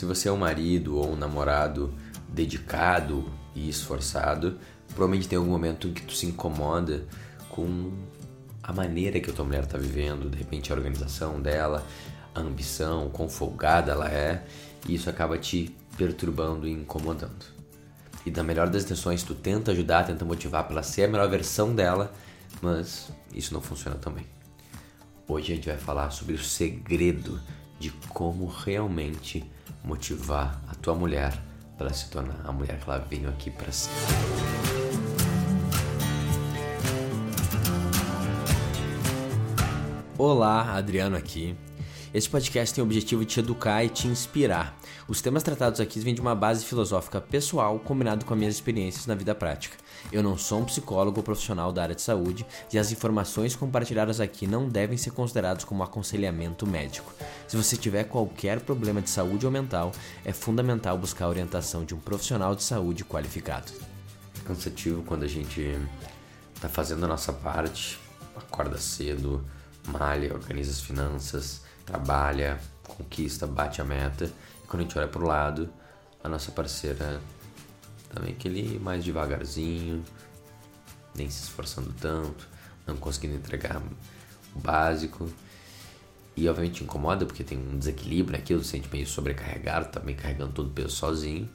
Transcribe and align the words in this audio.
Se 0.00 0.06
você 0.06 0.30
é 0.30 0.32
um 0.32 0.36
marido 0.38 0.96
ou 0.96 1.12
um 1.12 1.14
namorado 1.14 1.92
dedicado 2.26 3.30
e 3.54 3.68
esforçado, 3.68 4.58
provavelmente 4.88 5.28
tem 5.28 5.36
algum 5.36 5.50
momento 5.50 5.88
em 5.88 5.92
que 5.92 6.00
tu 6.00 6.14
se 6.14 6.24
incomoda 6.24 7.06
com 7.50 7.92
a 8.62 8.72
maneira 8.72 9.20
que 9.20 9.30
a 9.30 9.34
tua 9.34 9.44
mulher 9.44 9.64
está 9.64 9.76
vivendo, 9.76 10.30
de 10.30 10.38
repente 10.38 10.72
a 10.72 10.74
organização 10.74 11.38
dela, 11.38 11.86
a 12.34 12.40
ambição, 12.40 13.10
quão 13.10 13.28
folgada 13.28 13.92
ela 13.92 14.08
é, 14.08 14.42
e 14.88 14.94
isso 14.94 15.10
acaba 15.10 15.36
te 15.36 15.76
perturbando 15.98 16.66
e 16.66 16.72
incomodando. 16.72 17.44
E 18.24 18.30
da 18.30 18.42
melhor 18.42 18.70
das 18.70 18.84
intenções, 18.84 19.22
tu 19.22 19.34
tenta 19.34 19.72
ajudar, 19.72 20.06
tenta 20.06 20.24
motivar 20.24 20.64
para 20.64 20.76
ela 20.76 20.82
ser 20.82 21.04
a 21.04 21.08
melhor 21.08 21.28
versão 21.28 21.74
dela, 21.74 22.10
mas 22.62 23.12
isso 23.34 23.52
não 23.52 23.60
funciona 23.60 23.98
também. 23.98 24.24
Hoje 25.28 25.52
a 25.52 25.56
gente 25.56 25.68
vai 25.68 25.76
falar 25.76 26.08
sobre 26.08 26.36
o 26.36 26.42
segredo 26.42 27.38
de 27.80 27.90
como 28.10 28.46
realmente 28.46 29.42
motivar 29.82 30.60
a 30.68 30.74
tua 30.74 30.94
mulher 30.94 31.32
para 31.78 31.92
se 31.94 32.10
tornar 32.10 32.38
a 32.44 32.52
mulher 32.52 32.78
que 32.78 32.90
ela 32.90 32.98
veio 32.98 33.28
aqui 33.30 33.50
para 33.50 33.72
ser. 33.72 33.90
Olá, 40.18 40.76
Adriano 40.76 41.16
aqui. 41.16 41.56
Este 42.12 42.28
podcast 42.28 42.74
tem 42.74 42.82
o 42.82 42.86
objetivo 42.86 43.24
de 43.24 43.34
te 43.34 43.38
educar 43.38 43.84
e 43.84 43.88
te 43.88 44.08
inspirar. 44.08 44.76
Os 45.06 45.22
temas 45.22 45.44
tratados 45.44 45.78
aqui 45.78 46.00
vêm 46.00 46.12
de 46.12 46.20
uma 46.20 46.34
base 46.34 46.64
filosófica 46.64 47.20
pessoal 47.20 47.78
combinado 47.78 48.24
com 48.24 48.34
as 48.34 48.38
minhas 48.40 48.54
experiências 48.56 49.06
na 49.06 49.14
vida 49.14 49.32
prática. 49.32 49.76
Eu 50.10 50.20
não 50.20 50.36
sou 50.36 50.58
um 50.58 50.64
psicólogo 50.64 51.18
ou 51.18 51.22
profissional 51.22 51.72
da 51.72 51.84
área 51.84 51.94
de 51.94 52.02
saúde 52.02 52.44
e 52.72 52.78
as 52.80 52.90
informações 52.90 53.54
compartilhadas 53.54 54.18
aqui 54.18 54.44
não 54.44 54.68
devem 54.68 54.98
ser 54.98 55.12
consideradas 55.12 55.62
como 55.62 55.84
aconselhamento 55.84 56.66
médico. 56.66 57.12
Se 57.46 57.56
você 57.56 57.76
tiver 57.76 58.02
qualquer 58.02 58.58
problema 58.58 59.00
de 59.00 59.08
saúde 59.08 59.46
ou 59.46 59.52
mental, 59.52 59.92
é 60.24 60.32
fundamental 60.32 60.98
buscar 60.98 61.26
a 61.26 61.28
orientação 61.28 61.84
de 61.84 61.94
um 61.94 62.00
profissional 62.00 62.56
de 62.56 62.64
saúde 62.64 63.04
qualificado. 63.04 63.70
É 64.36 64.48
cansativo 64.48 65.04
quando 65.04 65.22
a 65.22 65.28
gente 65.28 65.78
está 66.56 66.68
fazendo 66.68 67.04
a 67.04 67.08
nossa 67.08 67.32
parte, 67.32 68.00
acorda 68.34 68.78
cedo, 68.78 69.44
malha, 69.86 70.34
organiza 70.34 70.72
as 70.72 70.80
finanças, 70.80 71.62
trabalha, 71.90 72.60
conquista, 72.86 73.46
bate 73.46 73.80
a 73.80 73.84
meta. 73.84 74.26
E 74.62 74.66
quando 74.66 74.80
a 74.80 74.82
gente 74.84 74.96
olha 74.98 75.08
pro 75.08 75.26
lado, 75.26 75.68
a 76.22 76.28
nossa 76.28 76.52
parceira 76.52 77.20
também 78.14 78.32
aquele 78.32 78.78
mais 78.78 79.04
devagarzinho, 79.04 80.04
nem 81.14 81.28
se 81.28 81.42
esforçando 81.42 81.92
tanto, 82.00 82.48
não 82.86 82.96
conseguindo 82.96 83.36
entregar 83.36 83.82
o 84.54 84.58
básico. 84.58 85.28
E 86.36 86.48
obviamente 86.48 86.84
incomoda 86.84 87.26
porque 87.26 87.42
tem 87.42 87.58
um 87.58 87.78
desequilíbrio 87.78 88.38
aquilo, 88.38 88.62
se 88.62 88.70
sente 88.70 88.88
meio 88.92 89.06
sobrecarregado, 89.06 89.90
também 89.90 90.14
tá 90.14 90.22
carregando 90.22 90.52
todo 90.52 90.68
o 90.68 90.72
peso 90.72 90.90
sozinho. 90.90 91.48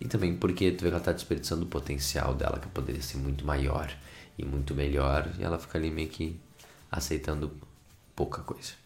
E 0.00 0.06
também 0.06 0.36
porque 0.36 0.70
tu 0.70 0.82
vê 0.82 0.90
que 0.90 0.94
ela 0.94 1.04
tá 1.04 1.12
desperdiçando 1.12 1.64
o 1.64 1.68
potencial 1.68 2.34
dela, 2.34 2.58
que 2.58 2.68
poderia 2.68 3.02
ser 3.02 3.16
muito 3.18 3.44
maior 3.44 3.90
e 4.38 4.44
muito 4.44 4.74
melhor, 4.74 5.30
e 5.38 5.42
ela 5.42 5.58
fica 5.58 5.78
ali 5.78 5.90
meio 5.90 6.08
que 6.08 6.38
aceitando 6.90 7.50
pouca 8.14 8.42
coisa. 8.42 8.85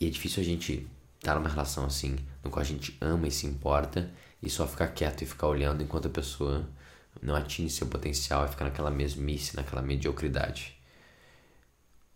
E 0.00 0.06
é 0.06 0.10
difícil 0.10 0.42
a 0.42 0.46
gente 0.46 0.88
estar 1.18 1.34
numa 1.34 1.48
relação 1.48 1.84
assim, 1.84 2.16
no 2.42 2.50
qual 2.50 2.62
a 2.62 2.66
gente 2.66 2.96
ama 3.00 3.28
e 3.28 3.30
se 3.30 3.46
importa, 3.46 4.10
e 4.42 4.48
só 4.48 4.66
ficar 4.66 4.88
quieto 4.88 5.22
e 5.22 5.26
ficar 5.26 5.46
olhando 5.46 5.82
enquanto 5.82 6.08
a 6.08 6.10
pessoa 6.10 6.66
não 7.20 7.36
atinge 7.36 7.74
seu 7.74 7.86
potencial 7.86 8.46
e 8.46 8.48
fica 8.48 8.64
naquela 8.64 8.90
mesmice, 8.90 9.54
naquela 9.54 9.82
mediocridade. 9.82 10.74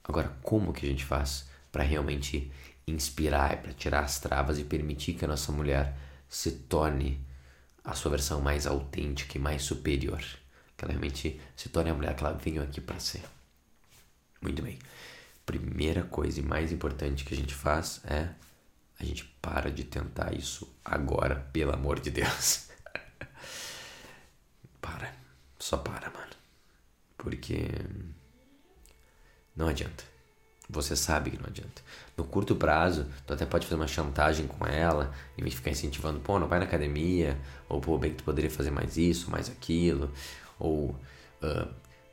Agora, 0.02 0.34
como 0.42 0.72
que 0.72 0.86
a 0.86 0.88
gente 0.88 1.04
faz 1.04 1.46
para 1.70 1.82
realmente 1.82 2.50
inspirar, 2.86 3.60
para 3.60 3.72
tirar 3.72 4.00
as 4.00 4.18
travas 4.18 4.58
e 4.58 4.64
permitir 4.64 5.14
que 5.14 5.24
a 5.24 5.28
nossa 5.28 5.52
mulher 5.52 5.94
se 6.28 6.52
torne 6.52 7.20
a 7.82 7.94
sua 7.94 8.12
versão 8.12 8.40
mais 8.40 8.66
autêntica 8.66 9.36
e 9.36 9.40
mais 9.40 9.62
superior? 9.62 10.22
Que 10.76 10.84
ela 10.84 10.92
realmente 10.92 11.38
se 11.54 11.68
torne 11.68 11.90
a 11.90 11.94
mulher 11.94 12.16
que 12.16 12.24
ela 12.24 12.32
veio 12.32 12.62
aqui 12.62 12.80
para 12.80 12.98
ser. 12.98 13.22
Muito 14.40 14.62
bem. 14.62 14.78
Primeira 15.46 16.02
coisa 16.04 16.40
e 16.40 16.42
mais 16.42 16.72
importante 16.72 17.24
que 17.24 17.34
a 17.34 17.36
gente 17.36 17.54
faz 17.54 18.00
é 18.04 18.30
a 18.98 19.04
gente 19.04 19.24
para 19.42 19.70
de 19.70 19.84
tentar 19.84 20.34
isso 20.34 20.72
agora, 20.84 21.36
pelo 21.52 21.72
amor 21.72 22.00
de 22.00 22.10
Deus. 22.10 22.68
para. 24.80 25.12
Só 25.58 25.76
para, 25.76 26.10
mano. 26.10 26.32
Porque 27.16 27.68
não 29.56 29.68
adianta. 29.68 30.04
Você 30.68 30.96
sabe 30.96 31.30
que 31.30 31.38
não 31.38 31.46
adianta. 31.46 31.82
No 32.16 32.24
curto 32.24 32.56
prazo, 32.56 33.06
tu 33.26 33.34
até 33.34 33.44
pode 33.44 33.66
fazer 33.66 33.76
uma 33.76 33.86
chantagem 33.86 34.46
com 34.46 34.66
ela, 34.66 35.12
em 35.36 35.42
vez 35.42 35.52
de 35.52 35.56
ficar 35.58 35.70
incentivando, 35.70 36.20
pô, 36.20 36.38
não 36.38 36.48
vai 36.48 36.58
na 36.58 36.64
academia, 36.64 37.38
ou 37.68 37.80
pô, 37.80 37.98
bem 37.98 38.12
que 38.12 38.18
tu 38.18 38.24
poderia 38.24 38.50
fazer 38.50 38.70
mais 38.70 38.96
isso, 38.96 39.30
mais 39.30 39.50
aquilo, 39.50 40.10
ou 40.58 40.90
uh, 41.42 41.68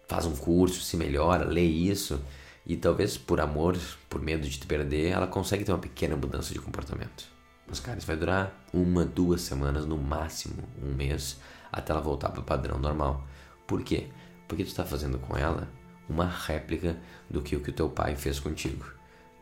faz 0.07 0.25
um 0.25 0.35
curso, 0.35 0.81
se 0.81 0.97
melhora, 0.97 1.45
lê 1.45 1.63
isso, 1.63 2.21
e 2.65 2.77
talvez 2.77 3.17
por 3.17 3.41
amor, 3.41 3.77
por 4.09 4.21
medo 4.21 4.47
de 4.47 4.59
te 4.59 4.67
perder, 4.67 5.11
ela 5.11 5.27
consegue 5.27 5.63
ter 5.63 5.71
uma 5.71 5.79
pequena 5.79 6.15
mudança 6.15 6.53
de 6.53 6.59
comportamento. 6.59 7.25
Mas, 7.67 7.79
cara, 7.79 7.97
isso 7.97 8.07
vai 8.07 8.17
durar 8.17 8.65
uma, 8.73 9.05
duas 9.05 9.41
semanas, 9.41 9.85
no 9.85 9.97
máximo 9.97 10.63
um 10.83 10.93
mês, 10.93 11.39
até 11.71 11.91
ela 11.91 12.01
voltar 12.01 12.29
para 12.29 12.41
o 12.41 12.43
padrão 12.43 12.77
normal. 12.77 13.25
Por 13.65 13.83
quê? 13.83 14.09
Porque 14.47 14.63
tu 14.63 14.67
está 14.67 14.83
fazendo 14.83 15.17
com 15.17 15.37
ela 15.37 15.69
uma 16.09 16.27
réplica 16.27 16.97
do 17.29 17.41
que 17.41 17.55
o 17.55 17.61
que 17.61 17.69
o 17.69 17.73
teu 17.73 17.89
pai 17.89 18.15
fez 18.15 18.39
contigo, 18.39 18.85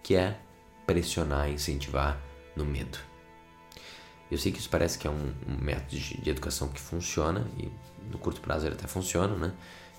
que 0.04 0.16
é 0.16 0.40
pressionar, 0.86 1.50
incentivar 1.50 2.22
no 2.56 2.64
medo. 2.64 3.00
Eu 4.30 4.38
sei 4.38 4.52
que 4.52 4.60
isso 4.60 4.70
parece 4.70 5.00
que 5.00 5.08
é 5.08 5.10
um, 5.10 5.34
método 5.60 5.98
de, 5.98 6.22
de, 6.22 6.30
educação 6.30 6.68
que 6.68 6.80
funciona 6.80 7.48
e 7.58 7.68
no 8.12 8.20
curto 8.20 8.40
prazo 8.42 8.68
ele 8.68 8.76
até 8.76 8.88
funciona, 8.88 9.36
né? 9.36 9.54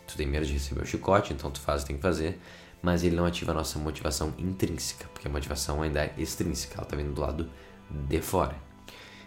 Tu 0.06 0.16
tem 0.16 0.26
medo 0.26 0.46
de 0.46 0.52
receber 0.52 0.82
o 0.82 0.86
chicote, 0.86 1.32
então 1.32 1.50
tu 1.50 1.60
faz, 1.60 1.82
tem 1.82 1.96
que 1.96 2.02
fazer 2.02 2.40
mas 2.82 3.04
ele 3.04 3.16
não 3.16 3.26
ativa 3.26 3.52
a 3.52 3.54
nossa 3.54 3.78
motivação 3.78 4.32
intrínseca, 4.38 5.06
porque 5.12 5.28
a 5.28 5.30
motivação 5.30 5.82
ainda 5.82 6.00
é 6.00 6.14
extrínseca, 6.16 6.74
ela 6.74 6.84
está 6.84 6.96
vindo 6.96 7.12
do 7.12 7.20
lado 7.20 7.50
de 7.90 8.20
fora. 8.20 8.56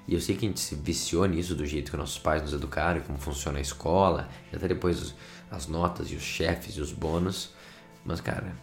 E 0.07 0.13
eu 0.13 0.19
sei 0.19 0.35
que 0.35 0.45
a 0.45 0.49
gente 0.49 0.59
se 0.59 0.75
viciou 0.75 1.25
nisso 1.25 1.55
do 1.55 1.65
jeito 1.65 1.91
que 1.91 1.97
nossos 1.97 2.19
pais 2.19 2.41
nos 2.41 2.53
educaram, 2.53 3.01
como 3.01 3.17
funciona 3.17 3.59
a 3.59 3.61
escola, 3.61 4.27
e 4.51 4.55
até 4.55 4.67
depois 4.67 5.15
as 5.49 5.67
notas 5.67 6.11
e 6.11 6.15
os 6.15 6.23
chefes 6.23 6.75
e 6.75 6.81
os 6.81 6.91
bônus. 6.91 7.53
Mas, 8.03 8.19
cara, 8.19 8.53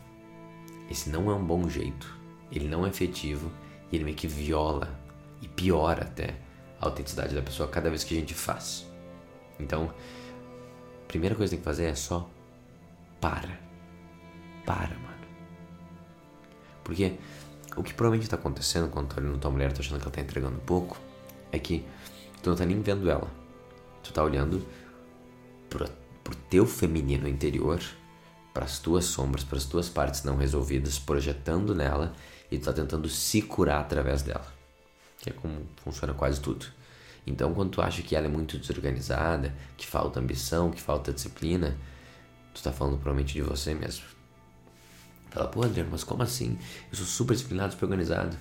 esse 0.91 1.09
não 1.09 1.31
é 1.31 1.35
um 1.35 1.45
bom 1.45 1.69
jeito, 1.69 2.19
ele 2.53 2.69
não 2.69 2.85
é 2.85 2.91
efetivo 2.91 3.51
e 3.91 3.97
ele 3.97 4.05
meio 4.05 4.17
que 4.17 4.27
viola 4.27 4.99
e 5.41 5.49
piora 5.49 6.03
até 6.03 6.37
a 6.81 6.87
autenticidade 6.87 7.35
da 7.35 7.43
pessoa 7.43 7.69
cada 7.69 7.89
vez 7.89 8.05
que 8.05 8.15
a 8.15 8.21
gente 8.21 8.35
faz. 8.35 8.87
Então, 9.59 9.95
a 11.05 11.07
primeira 11.07 11.35
coisa 11.35 11.51
que 11.51 11.57
tem 11.57 11.61
que 11.61 11.65
fazer 11.65 11.87
é 11.87 11.95
só 11.95 12.29
para 13.21 13.70
para, 14.71 14.95
mano. 14.95 15.27
Porque 16.85 17.19
o 17.77 17.83
que 17.83 17.93
provavelmente 17.93 18.27
está 18.27 18.37
acontecendo 18.37 18.89
quando 18.89 19.09
tu 19.09 19.17
tá 19.17 19.21
olhando 19.21 19.39
tua 19.39 19.51
mulher, 19.51 19.73
tu 19.73 19.81
achando 19.81 19.99
que 19.99 20.05
ela 20.05 20.13
tá 20.13 20.21
entregando 20.21 20.61
pouco, 20.61 20.97
é 21.51 21.59
que 21.59 21.85
tu 22.41 22.51
não 22.51 22.57
tá 22.57 22.65
nem 22.65 22.81
vendo 22.81 23.11
ela. 23.11 23.29
Tu 24.01 24.13
tá 24.13 24.23
olhando 24.23 24.65
pro, 25.69 25.89
pro 26.23 26.37
teu 26.49 26.65
feminino 26.67 27.27
interior, 27.27 27.81
para 28.55 28.65
as 28.65 28.79
tuas 28.79 29.07
sombras, 29.07 29.43
para 29.43 29.59
as 29.59 29.65
tuas 29.65 29.89
partes 29.89 30.23
não 30.23 30.37
resolvidas, 30.37 31.01
projetando 31.01 31.75
nela 31.75 32.15
e 32.49 32.57
tu 32.57 32.67
tá 32.67 32.73
tentando 32.73 33.09
se 33.09 33.43
curar 33.43 33.81
através 33.81 34.23
dela. 34.23 34.47
Que 35.19 35.31
é 35.31 35.33
como 35.33 35.67
funciona 35.83 36.15
quase 36.15 36.41
tudo. 36.41 36.67
Então, 37.27 37.53
quando 37.53 37.71
tu 37.71 37.83
acha 37.83 38.03
que 38.03 38.15
ela 38.15 38.27
é 38.27 38.31
muito 38.31 38.57
desorganizada, 38.57 39.53
que 39.77 39.87
falta 39.87 40.21
ambição, 40.21 40.71
que 40.71 40.81
falta 40.81 41.13
disciplina, 41.13 41.77
tu 42.55 42.63
tá 42.63 42.73
falando 42.73 42.95
provavelmente 42.95 43.35
de 43.35 43.43
você 43.43 43.75
mesmo. 43.75 44.20
Fala, 45.31 45.47
pô, 45.47 45.63
Adriano, 45.63 45.91
mas 45.93 46.03
como 46.03 46.23
assim? 46.23 46.59
Eu 46.91 46.97
sou 46.97 47.07
super 47.07 47.35
disciplinado, 47.35 47.73
super 47.73 47.87
organizado. 47.87 48.37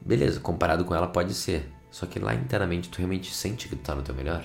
Beleza, 0.00 0.38
comparado 0.38 0.84
com 0.84 0.94
ela 0.94 1.06
pode 1.06 1.32
ser. 1.32 1.72
Só 1.90 2.06
que 2.06 2.18
lá 2.18 2.34
internamente 2.34 2.90
tu 2.90 2.98
realmente 2.98 3.32
sente 3.32 3.68
que 3.68 3.76
tu 3.76 3.82
tá 3.82 3.94
no 3.94 4.02
teu 4.02 4.14
melhor? 4.14 4.44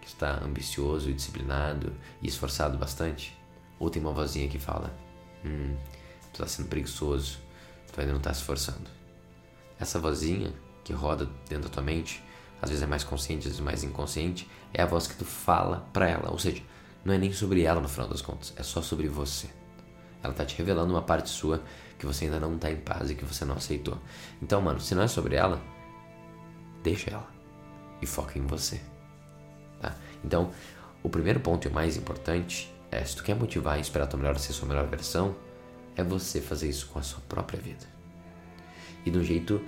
Que 0.00 0.08
tu 0.08 0.16
tá 0.16 0.40
ambicioso 0.44 1.10
e 1.10 1.12
disciplinado 1.12 1.92
e 2.22 2.28
esforçado 2.28 2.78
bastante? 2.78 3.36
Ou 3.78 3.90
tem 3.90 4.00
uma 4.00 4.12
vozinha 4.12 4.48
que 4.48 4.58
fala, 4.58 4.94
hum, 5.44 5.74
tu 6.32 6.38
tá 6.38 6.46
sendo 6.46 6.68
preguiçoso, 6.68 7.38
tu 7.92 8.00
ainda 8.00 8.12
não 8.12 8.20
tá 8.20 8.32
se 8.32 8.40
esforçando. 8.40 8.88
Essa 9.80 9.98
vozinha 9.98 10.52
que 10.84 10.92
roda 10.92 11.28
dentro 11.48 11.68
da 11.68 11.74
tua 11.74 11.82
mente, 11.82 12.22
às 12.62 12.70
vezes 12.70 12.84
é 12.84 12.86
mais 12.86 13.02
consciente, 13.02 13.40
às 13.40 13.44
vezes 13.46 13.60
é 13.60 13.64
mais 13.64 13.82
inconsciente, 13.82 14.48
é 14.72 14.82
a 14.82 14.86
voz 14.86 15.08
que 15.08 15.16
tu 15.16 15.24
fala 15.24 15.88
para 15.92 16.08
ela. 16.08 16.30
Ou 16.30 16.38
seja, 16.38 16.62
não 17.04 17.12
é 17.12 17.18
nem 17.18 17.32
sobre 17.32 17.62
ela 17.62 17.80
no 17.80 17.88
final 17.88 18.06
das 18.06 18.22
contas, 18.22 18.52
é 18.56 18.62
só 18.62 18.80
sobre 18.80 19.08
você. 19.08 19.48
Ela 20.24 20.32
tá 20.32 20.44
te 20.44 20.56
revelando 20.56 20.92
uma 20.92 21.02
parte 21.02 21.28
sua 21.28 21.62
que 21.98 22.06
você 22.06 22.24
ainda 22.24 22.40
não 22.40 22.56
tá 22.56 22.70
em 22.70 22.76
paz 22.76 23.10
e 23.10 23.14
que 23.14 23.24
você 23.24 23.44
não 23.44 23.56
aceitou. 23.56 23.98
Então, 24.42 24.60
mano, 24.62 24.80
se 24.80 24.94
não 24.94 25.02
é 25.02 25.06
sobre 25.06 25.36
ela, 25.36 25.62
deixa 26.82 27.10
ela 27.10 27.28
e 28.00 28.06
foca 28.06 28.38
em 28.38 28.46
você. 28.46 28.80
Tá? 29.80 29.94
Então, 30.24 30.50
o 31.02 31.10
primeiro 31.10 31.40
ponto 31.40 31.68
e 31.68 31.70
o 31.70 31.74
mais 31.74 31.98
importante 31.98 32.72
é 32.90 33.04
se 33.04 33.16
tu 33.16 33.22
quer 33.22 33.36
motivar 33.36 33.76
e 33.76 33.80
inspirar 33.80 34.04
a 34.04 34.06
tua 34.06 34.18
melhor 34.18 34.34
a 34.34 34.38
ser 34.38 34.54
sua 34.54 34.66
melhor 34.66 34.86
versão, 34.86 35.36
é 35.94 36.02
você 36.02 36.40
fazer 36.40 36.70
isso 36.70 36.88
com 36.88 36.98
a 36.98 37.02
sua 37.02 37.20
própria 37.28 37.60
vida. 37.60 37.86
E 39.04 39.10
de 39.10 39.18
um 39.18 39.22
jeito 39.22 39.62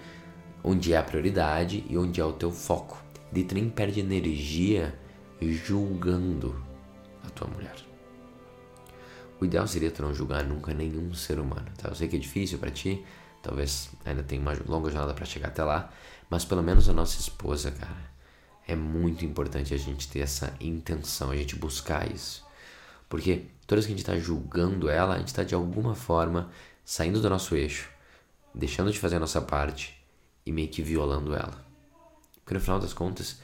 onde 0.64 0.94
é 0.94 0.96
a 0.96 1.02
prioridade 1.02 1.84
e 1.88 1.98
onde 1.98 2.20
é 2.20 2.24
o 2.24 2.32
teu 2.32 2.50
foco. 2.50 3.02
E 3.32 3.44
tu 3.44 3.54
nem 3.54 3.68
perde 3.68 4.00
energia 4.00 4.98
julgando 5.40 6.58
a 7.22 7.28
tua 7.30 7.46
mulher. 7.48 7.85
O 9.40 9.44
ideal 9.44 9.66
seria 9.66 9.90
tu 9.90 10.02
não 10.02 10.14
julgar 10.14 10.44
nunca 10.44 10.72
nenhum 10.72 11.12
ser 11.14 11.38
humano, 11.38 11.66
tá? 11.76 11.88
Eu 11.88 11.94
sei 11.94 12.08
que 12.08 12.16
é 12.16 12.18
difícil 12.18 12.58
para 12.58 12.70
ti, 12.70 13.04
talvez 13.42 13.90
ainda 14.04 14.22
tenha 14.22 14.40
uma 14.40 14.52
longa 14.66 14.90
jornada 14.90 15.12
para 15.12 15.24
chegar 15.26 15.48
até 15.48 15.62
lá, 15.62 15.92
mas 16.30 16.44
pelo 16.44 16.62
menos 16.62 16.88
a 16.88 16.92
nossa 16.92 17.20
esposa, 17.20 17.70
cara, 17.70 18.10
é 18.66 18.74
muito 18.74 19.24
importante 19.24 19.74
a 19.74 19.76
gente 19.76 20.08
ter 20.08 20.20
essa 20.20 20.54
intenção, 20.60 21.30
a 21.30 21.36
gente 21.36 21.54
buscar 21.54 22.10
isso. 22.10 22.44
Porque 23.08 23.46
toda 23.66 23.76
vez 23.76 23.86
que 23.86 23.92
a 23.92 23.96
gente 23.96 24.04
está 24.04 24.18
julgando 24.18 24.88
ela, 24.88 25.14
a 25.14 25.18
gente 25.18 25.28
está 25.28 25.44
de 25.44 25.54
alguma 25.54 25.94
forma 25.94 26.50
saindo 26.84 27.20
do 27.20 27.30
nosso 27.30 27.54
eixo, 27.54 27.88
deixando 28.54 28.90
de 28.90 28.98
fazer 28.98 29.16
a 29.16 29.20
nossa 29.20 29.40
parte 29.40 29.96
e 30.44 30.50
meio 30.50 30.68
que 30.68 30.82
violando 30.82 31.34
ela. 31.34 31.64
Porque 32.42 32.54
no 32.54 32.60
final 32.60 32.80
das 32.80 32.92
contas, 32.92 33.40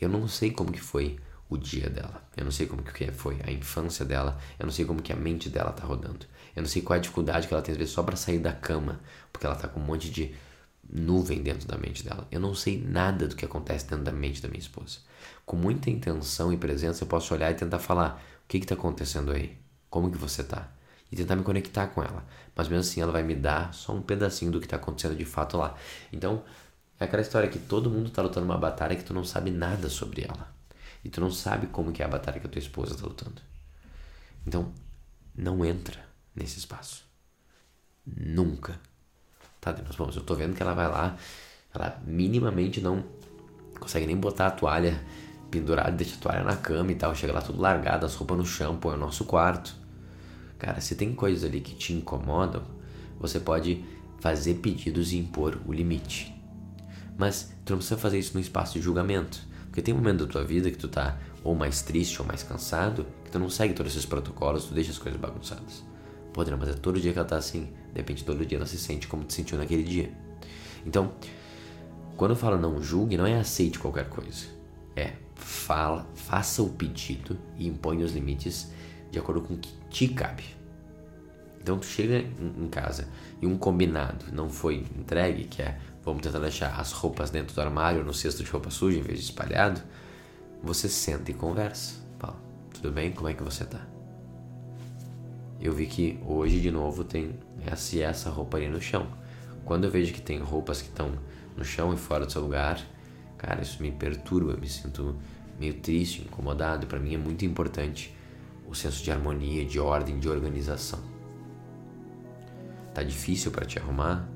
eu 0.00 0.08
não 0.08 0.26
sei 0.26 0.50
como 0.50 0.72
que 0.72 0.80
foi 0.80 1.18
o 1.48 1.56
dia 1.56 1.88
dela. 1.88 2.22
Eu 2.36 2.44
não 2.44 2.52
sei 2.52 2.66
como 2.66 2.82
que 2.82 3.10
foi 3.12 3.38
a 3.44 3.50
infância 3.50 4.04
dela. 4.04 4.38
Eu 4.58 4.66
não 4.66 4.72
sei 4.72 4.84
como 4.84 5.02
que 5.02 5.12
a 5.12 5.16
mente 5.16 5.48
dela 5.48 5.72
tá 5.72 5.84
rodando. 5.84 6.26
Eu 6.54 6.62
não 6.62 6.68
sei 6.68 6.82
qual 6.82 6.96
é 6.96 6.98
a 6.98 7.02
dificuldade 7.02 7.46
que 7.46 7.54
ela 7.54 7.62
tem 7.62 7.72
às 7.72 7.78
vezes 7.78 7.92
só 7.92 8.02
para 8.02 8.16
sair 8.16 8.38
da 8.38 8.52
cama, 8.52 9.00
porque 9.32 9.46
ela 9.46 9.56
tá 9.56 9.68
com 9.68 9.80
um 9.80 9.84
monte 9.84 10.10
de 10.10 10.34
nuvem 10.88 11.42
dentro 11.42 11.66
da 11.66 11.76
mente 11.76 12.04
dela. 12.04 12.26
Eu 12.30 12.40
não 12.40 12.54
sei 12.54 12.80
nada 12.80 13.26
do 13.26 13.34
que 13.34 13.44
acontece 13.44 13.86
dentro 13.88 14.04
da 14.04 14.12
mente 14.12 14.40
da 14.40 14.48
minha 14.48 14.60
esposa. 14.60 14.98
Com 15.44 15.56
muita 15.56 15.90
intenção 15.90 16.52
e 16.52 16.56
presença, 16.56 17.04
eu 17.04 17.08
posso 17.08 17.34
olhar 17.34 17.50
e 17.50 17.54
tentar 17.54 17.78
falar: 17.78 18.22
o 18.44 18.48
que 18.48 18.58
está 18.58 18.74
acontecendo 18.74 19.32
aí? 19.32 19.56
Como 19.90 20.10
que 20.10 20.18
você 20.18 20.42
está? 20.42 20.68
E 21.10 21.16
tentar 21.16 21.36
me 21.36 21.42
conectar 21.42 21.88
com 21.88 22.02
ela. 22.02 22.24
Mas 22.54 22.68
mesmo 22.68 22.80
assim, 22.80 23.00
ela 23.00 23.12
vai 23.12 23.22
me 23.22 23.34
dar 23.34 23.72
só 23.74 23.92
um 23.92 24.02
pedacinho 24.02 24.50
do 24.50 24.60
que 24.60 24.66
está 24.66 24.76
acontecendo 24.76 25.16
de 25.16 25.24
fato 25.24 25.56
lá. 25.56 25.76
Então, 26.12 26.42
é 26.98 27.04
aquela 27.04 27.22
história 27.22 27.48
que 27.48 27.58
todo 27.58 27.90
mundo 27.90 28.08
está 28.08 28.22
lutando 28.22 28.46
uma 28.46 28.58
batalha 28.58 28.96
que 28.96 29.04
tu 29.04 29.12
não 29.12 29.24
sabe 29.24 29.50
nada 29.50 29.88
sobre 29.88 30.22
ela. 30.22 30.53
E 31.04 31.10
tu 31.10 31.20
não 31.20 31.30
sabe 31.30 31.66
como 31.66 31.92
que 31.92 32.02
é 32.02 32.06
a 32.06 32.08
batalha 32.08 32.40
que 32.40 32.46
a 32.46 32.50
tua 32.50 32.58
esposa 32.58 32.94
está 32.94 33.06
lutando. 33.06 33.40
Então, 34.46 34.72
não 35.34 35.64
entra 35.64 36.04
nesse 36.34 36.58
espaço. 36.58 37.04
Nunca 38.06 38.80
Tá, 39.64 39.74
mas 39.86 39.96
vamos, 39.96 40.14
eu 40.14 40.22
tô 40.22 40.34
vendo 40.34 40.54
que 40.54 40.62
ela 40.62 40.74
vai 40.74 40.86
lá, 40.86 41.16
ela 41.74 41.98
minimamente 42.06 42.82
não 42.82 43.02
consegue 43.80 44.06
nem 44.06 44.14
botar 44.14 44.48
a 44.48 44.50
toalha 44.50 45.02
pendurada, 45.50 45.90
deixa 45.90 46.16
a 46.16 46.18
toalha 46.18 46.44
na 46.44 46.54
cama 46.54 46.92
e 46.92 46.94
tal, 46.94 47.14
chega 47.14 47.32
lá 47.32 47.40
tudo 47.40 47.62
largado, 47.62 48.04
as 48.04 48.14
roupas 48.14 48.36
no 48.36 48.44
chão, 48.44 48.76
põe 48.76 48.94
o 48.94 48.98
nosso 48.98 49.24
quarto. 49.24 49.74
Cara, 50.58 50.82
se 50.82 50.94
tem 50.94 51.14
coisas 51.14 51.44
ali 51.44 51.62
que 51.62 51.74
te 51.74 51.94
incomodam, 51.94 52.62
você 53.18 53.40
pode 53.40 53.82
fazer 54.20 54.56
pedidos 54.56 55.12
e 55.12 55.16
impor 55.16 55.58
o 55.66 55.72
limite. 55.72 56.34
Mas 57.16 57.50
tu 57.64 57.70
não 57.70 57.78
precisa 57.78 57.98
fazer 57.98 58.18
isso 58.18 58.34
no 58.34 58.40
espaço 58.40 58.74
de 58.74 58.82
julgamento. 58.82 59.40
Porque 59.74 59.82
tem 59.82 59.92
um 59.92 59.96
momento 59.96 60.24
da 60.24 60.32
tua 60.32 60.44
vida 60.44 60.70
que 60.70 60.78
tu 60.78 60.86
tá 60.86 61.18
ou 61.42 61.52
mais 61.52 61.82
triste 61.82 62.22
ou 62.22 62.28
mais 62.28 62.44
cansado, 62.44 63.04
que 63.24 63.30
tu 63.32 63.40
não 63.40 63.50
segue 63.50 63.74
todos 63.74 63.90
esses 63.90 64.06
protocolos, 64.06 64.66
tu 64.66 64.72
deixa 64.72 64.92
as 64.92 64.98
coisas 64.98 65.20
bagunçadas. 65.20 65.82
Pô, 66.32 66.44
mas 66.56 66.68
é 66.68 66.74
todo 66.74 67.00
dia 67.00 67.12
que 67.12 67.18
ela 67.18 67.26
tá 67.26 67.36
assim. 67.36 67.72
De 67.92 67.98
repente, 67.98 68.24
todo 68.24 68.46
dia 68.46 68.56
ela 68.56 68.66
se 68.66 68.78
sente 68.78 69.08
como 69.08 69.24
te 69.24 69.34
sentiu 69.34 69.58
naquele 69.58 69.82
dia. 69.82 70.12
Então, 70.86 71.12
quando 72.16 72.30
eu 72.30 72.36
falo 72.36 72.56
não 72.56 72.80
julgue, 72.80 73.16
não 73.16 73.26
é 73.26 73.36
aceite 73.36 73.80
qualquer 73.80 74.08
coisa. 74.08 74.46
É 74.94 75.14
fala, 75.34 76.08
faça 76.14 76.62
o 76.62 76.68
pedido 76.68 77.36
e 77.58 77.66
impõe 77.66 78.04
os 78.04 78.12
limites 78.12 78.70
de 79.10 79.18
acordo 79.18 79.40
com 79.40 79.54
o 79.54 79.58
que 79.58 79.72
te 79.90 80.06
cabe. 80.06 80.44
Então, 81.64 81.78
tu 81.78 81.86
chega 81.86 82.18
em 82.18 82.68
casa 82.68 83.08
e 83.40 83.46
um 83.46 83.56
combinado 83.56 84.26
não 84.30 84.50
foi 84.50 84.84
entregue, 84.98 85.44
que 85.44 85.62
é 85.62 85.78
vamos 86.04 86.20
tentar 86.20 86.40
deixar 86.40 86.78
as 86.78 86.92
roupas 86.92 87.30
dentro 87.30 87.54
do 87.54 87.60
armário 87.62 88.04
no 88.04 88.12
cesto 88.12 88.44
de 88.44 88.50
roupa 88.50 88.68
suja 88.68 88.98
em 88.98 89.02
vez 89.02 89.18
de 89.18 89.24
espalhado, 89.24 89.80
você 90.62 90.90
senta 90.90 91.30
e 91.30 91.34
conversa. 91.34 91.94
Fala, 92.18 92.36
tudo 92.74 92.92
bem? 92.92 93.12
Como 93.12 93.30
é 93.30 93.32
que 93.32 93.42
você 93.42 93.64
tá? 93.64 93.80
eu 95.58 95.72
vi 95.72 95.86
que 95.86 96.18
hoje 96.26 96.60
de 96.60 96.70
novo 96.70 97.02
tem 97.02 97.32
essa, 97.64 97.98
essa 97.98 98.28
roupa 98.28 98.58
ali 98.58 98.68
no 98.68 98.82
chão. 98.82 99.06
Quando 99.64 99.84
eu 99.84 99.90
vejo 99.90 100.12
que 100.12 100.20
tem 100.20 100.38
roupas 100.38 100.82
que 100.82 100.88
estão 100.88 101.12
no 101.56 101.64
chão 101.64 101.94
e 101.94 101.96
fora 101.96 102.26
do 102.26 102.32
seu 102.32 102.42
lugar, 102.42 102.78
cara, 103.38 103.62
isso 103.62 103.82
me 103.82 103.90
perturba, 103.90 104.52
eu 104.52 104.58
me 104.58 104.68
sinto 104.68 105.16
meio 105.58 105.72
triste, 105.80 106.20
incomodado. 106.20 106.86
Para 106.86 106.98
mim 106.98 107.14
é 107.14 107.18
muito 107.18 107.46
importante 107.46 108.14
o 108.68 108.74
senso 108.74 109.02
de 109.02 109.10
harmonia, 109.10 109.64
de 109.64 109.80
ordem, 109.80 110.18
de 110.18 110.28
organização. 110.28 111.13
Tá 112.94 113.02
difícil 113.02 113.50
para 113.50 113.66
te 113.66 113.78
arrumar? 113.78 114.28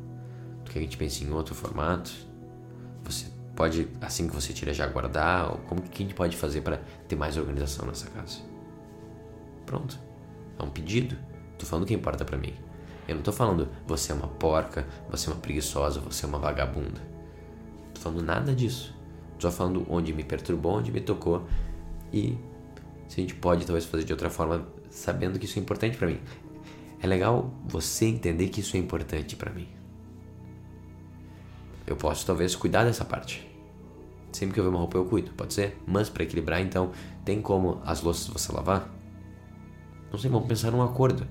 Tu 0.65 0.73
quer 0.73 0.73
que 0.73 0.79
a 0.81 0.83
gente 0.83 0.97
pense 0.97 1.25
em 1.25 1.31
outro 1.31 1.55
formato? 1.55 2.13
Você 3.05 3.27
pode, 3.55 3.89
assim 4.01 4.29
que 4.29 4.35
você 4.35 4.53
tira, 4.53 4.75
já 4.75 4.87
guardar? 4.87 5.53
Ou 5.53 5.59
como 5.59 5.81
que 5.81 6.03
a 6.03 6.07
gente 6.07 6.15
pode 6.15 6.37
fazer 6.37 6.61
para 6.61 6.79
ter 7.07 7.17
mais 7.17 7.37
organização 7.37 7.87
nessa 7.87 8.11
casa? 8.11 8.41
Pronto. 9.65 9.99
É 10.59 10.63
um 10.63 10.71
pedido. 10.71 11.17
Tô 11.57 11.65
falando 11.65 11.85
o 11.85 11.87
que 11.87 11.95
importa 11.95 12.25
para 12.25 12.37
mim. 12.37 12.53
Eu 13.07 13.15
não 13.15 13.23
tô 13.23 13.33
falando 13.33 13.69
você 13.87 14.13
é 14.13 14.15
uma 14.15 14.29
porca, 14.29 14.87
você 15.09 15.31
é 15.31 15.33
uma 15.33 15.41
preguiçosa, 15.41 16.01
você 16.01 16.27
é 16.27 16.29
uma 16.29 16.39
vagabunda. 16.39 17.01
Tô 17.95 18.01
falando 18.01 18.23
nada 18.23 18.55
disso. 18.55 18.95
Tô 19.39 19.51
falando 19.51 19.87
onde 19.89 20.13
me 20.13 20.25
perturbou, 20.25 20.73
onde 20.79 20.91
me 20.91 21.01
tocou 21.01 21.47
e 22.13 22.37
se 23.07 23.21
a 23.21 23.23
gente 23.23 23.35
pode 23.35 23.65
talvez 23.65 23.87
fazer 23.87 24.05
de 24.05 24.13
outra 24.13 24.29
forma, 24.29 24.67
sabendo 24.91 25.39
que 25.39 25.47
isso 25.47 25.59
é 25.59 25.63
importante 25.63 25.97
para 25.97 26.09
mim. 26.09 26.21
É 27.01 27.07
legal 27.07 27.53
você 27.65 28.07
entender 28.07 28.49
que 28.49 28.61
isso 28.61 28.77
é 28.77 28.81
importante 28.81 29.37
para 29.37 29.53
mim. 29.53 29.69
Eu 31.87 31.97
posso 31.97 32.27
talvez 32.27 32.55
cuidar 32.55 32.85
dessa 32.85 33.05
parte. 33.05 33.49
Sempre 34.33 34.55
que 34.55 34.61
eu 34.61 34.65
ver 34.65 34.71
uma 34.71 34.81
roupa 34.81 34.99
eu 34.99 35.05
cuido, 35.05 35.31
pode 35.33 35.55
ser? 35.55 35.79
Mas 35.87 36.11
para 36.11 36.25
equilibrar, 36.25 36.61
então, 36.61 36.91
tem 37.25 37.41
como 37.41 37.81
as 37.85 38.03
louças 38.03 38.27
você 38.27 38.53
lavar? 38.53 38.93
Não 40.11 40.19
sei, 40.19 40.31
vamos 40.31 40.49
pensar 40.49 40.71
num 40.71 40.83
acordo. 40.83 41.27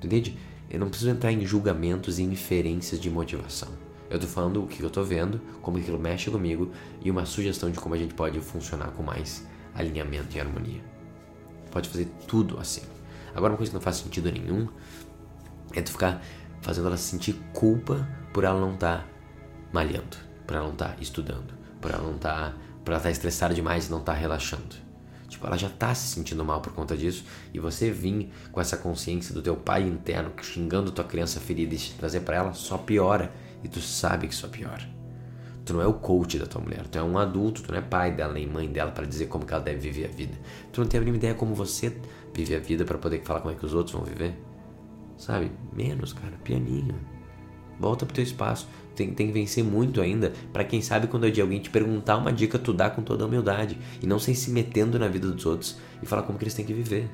Tu 0.00 0.06
entende? 0.06 0.38
Eu 0.68 0.80
não 0.80 0.88
preciso 0.88 1.10
entrar 1.10 1.32
em 1.32 1.44
julgamentos 1.46 2.18
e 2.18 2.22
inferências 2.22 3.00
de 3.00 3.08
motivação. 3.08 3.68
Eu 4.10 4.18
tô 4.18 4.26
falando 4.26 4.62
o 4.62 4.66
que 4.66 4.82
eu 4.82 4.90
tô 4.90 5.02
vendo, 5.02 5.40
como 5.62 5.78
aquilo 5.78 5.98
mexe 5.98 6.30
comigo 6.30 6.70
e 7.02 7.10
uma 7.10 7.24
sugestão 7.24 7.70
de 7.70 7.80
como 7.80 7.94
a 7.94 7.98
gente 7.98 8.14
pode 8.14 8.38
funcionar 8.40 8.88
com 8.88 9.02
mais 9.02 9.46
alinhamento 9.74 10.36
e 10.36 10.40
harmonia. 10.40 10.84
Pode 11.70 11.88
fazer 11.88 12.08
tudo 12.26 12.58
assim. 12.60 12.82
Agora, 13.34 13.52
uma 13.52 13.56
coisa 13.56 13.70
que 13.70 13.74
não 13.74 13.82
faz 13.82 13.96
sentido 13.96 14.30
nenhum 14.30 14.68
é 15.74 15.82
tu 15.82 15.90
ficar 15.90 16.22
fazendo 16.60 16.86
ela 16.86 16.96
sentir 16.96 17.34
culpa 17.52 18.08
por 18.32 18.44
ela 18.44 18.60
não 18.60 18.74
estar 18.74 18.98
tá 18.98 19.06
malhando, 19.72 20.16
por 20.46 20.56
ela 20.56 20.66
não 20.66 20.72
estar 20.72 20.88
tá 20.90 20.96
estudando, 21.00 21.54
por 21.80 21.90
ela 21.90 22.02
não 22.02 22.16
estar, 22.16 22.52
tá, 22.52 22.56
por 22.84 22.92
ela 22.92 22.98
estar 22.98 23.10
estressada 23.10 23.54
demais 23.54 23.88
e 23.88 23.90
não 23.90 24.00
estar 24.00 24.14
relaxando. 24.14 24.84
Tipo, 25.28 25.46
ela 25.46 25.58
já 25.58 25.68
tá 25.68 25.94
se 25.94 26.06
sentindo 26.06 26.44
mal 26.44 26.60
por 26.60 26.72
conta 26.72 26.96
disso 26.96 27.24
e 27.52 27.58
você 27.58 27.90
vir 27.90 28.32
com 28.52 28.60
essa 28.60 28.76
consciência 28.76 29.34
do 29.34 29.42
teu 29.42 29.56
pai 29.56 29.82
interno 29.82 30.32
xingando 30.40 30.92
tua 30.92 31.04
criança 31.04 31.40
ferida 31.40 31.74
e 31.74 31.78
trazer 31.98 32.20
para 32.20 32.36
ela 32.36 32.52
só 32.54 32.78
piora 32.78 33.32
e 33.62 33.68
tu 33.68 33.80
sabe 33.80 34.28
que 34.28 34.34
só 34.34 34.46
piora. 34.46 35.03
Tu 35.64 35.72
não 35.72 35.80
é 35.80 35.86
o 35.86 35.94
coach 35.94 36.38
da 36.38 36.46
tua 36.46 36.60
mulher, 36.60 36.86
tu 36.88 36.98
é 36.98 37.02
um 37.02 37.16
adulto, 37.16 37.62
tu 37.62 37.72
não 37.72 37.78
é 37.78 37.82
pai 37.82 38.12
dela 38.14 38.34
nem 38.34 38.46
mãe 38.46 38.68
dela 38.68 38.90
para 38.90 39.06
dizer 39.06 39.26
como 39.26 39.46
ela 39.48 39.60
deve 39.60 39.78
viver 39.78 40.04
a 40.06 40.08
vida. 40.08 40.38
Tu 40.70 40.80
não 40.80 40.86
tem 40.86 40.98
a 40.98 41.00
mínima 41.00 41.16
ideia 41.16 41.34
como 41.34 41.54
você 41.54 41.96
vive 42.34 42.54
a 42.54 42.58
vida 42.58 42.84
para 42.84 42.98
poder 42.98 43.22
falar 43.22 43.40
como 43.40 43.54
é 43.54 43.56
que 43.56 43.64
os 43.64 43.72
outros 43.72 43.94
vão 43.94 44.04
viver. 44.04 44.34
Sabe? 45.16 45.50
Menos, 45.72 46.12
cara, 46.12 46.36
pianinho. 46.42 46.94
Volta 47.78 48.04
pro 48.04 48.14
teu 48.14 48.24
espaço. 48.24 48.68
Tem, 48.94 49.12
tem 49.12 49.26
que 49.26 49.32
vencer 49.32 49.64
muito 49.64 50.00
ainda. 50.00 50.32
para 50.52 50.64
quem 50.64 50.82
sabe, 50.82 51.06
quando 51.06 51.26
é 51.26 51.30
de 51.30 51.40
alguém 51.40 51.60
te 51.60 51.70
perguntar 51.70 52.16
uma 52.16 52.32
dica, 52.32 52.58
tu 52.58 52.72
dá 52.72 52.90
com 52.90 53.02
toda 53.02 53.24
a 53.24 53.26
humildade. 53.26 53.78
E 54.02 54.06
não 54.06 54.18
sem 54.18 54.34
se 54.34 54.50
metendo 54.50 54.98
na 54.98 55.08
vida 55.08 55.30
dos 55.30 55.46
outros 55.46 55.78
e 56.02 56.06
falar 56.06 56.22
como 56.22 56.38
que 56.38 56.44
eles 56.44 56.54
têm 56.54 56.64
que 56.64 56.74
viver. 56.74 57.08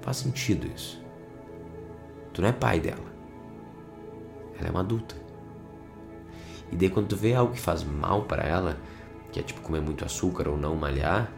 Faz 0.00 0.18
sentido 0.18 0.66
isso. 0.74 1.00
Tu 2.32 2.42
não 2.42 2.48
é 2.48 2.52
pai 2.52 2.80
dela. 2.80 3.08
Ela 4.58 4.68
é 4.68 4.70
uma 4.70 4.80
adulta. 4.80 5.27
E 6.70 6.76
daí 6.76 6.90
quando 6.90 7.08
tu 7.08 7.16
vê 7.16 7.34
algo 7.34 7.52
que 7.52 7.60
faz 7.60 7.82
mal 7.82 8.24
para 8.24 8.42
ela, 8.42 8.78
que 9.32 9.40
é 9.40 9.42
tipo 9.42 9.60
comer 9.60 9.80
muito 9.80 10.04
açúcar 10.04 10.48
ou 10.48 10.56
não 10.56 10.76
malhar, 10.76 11.30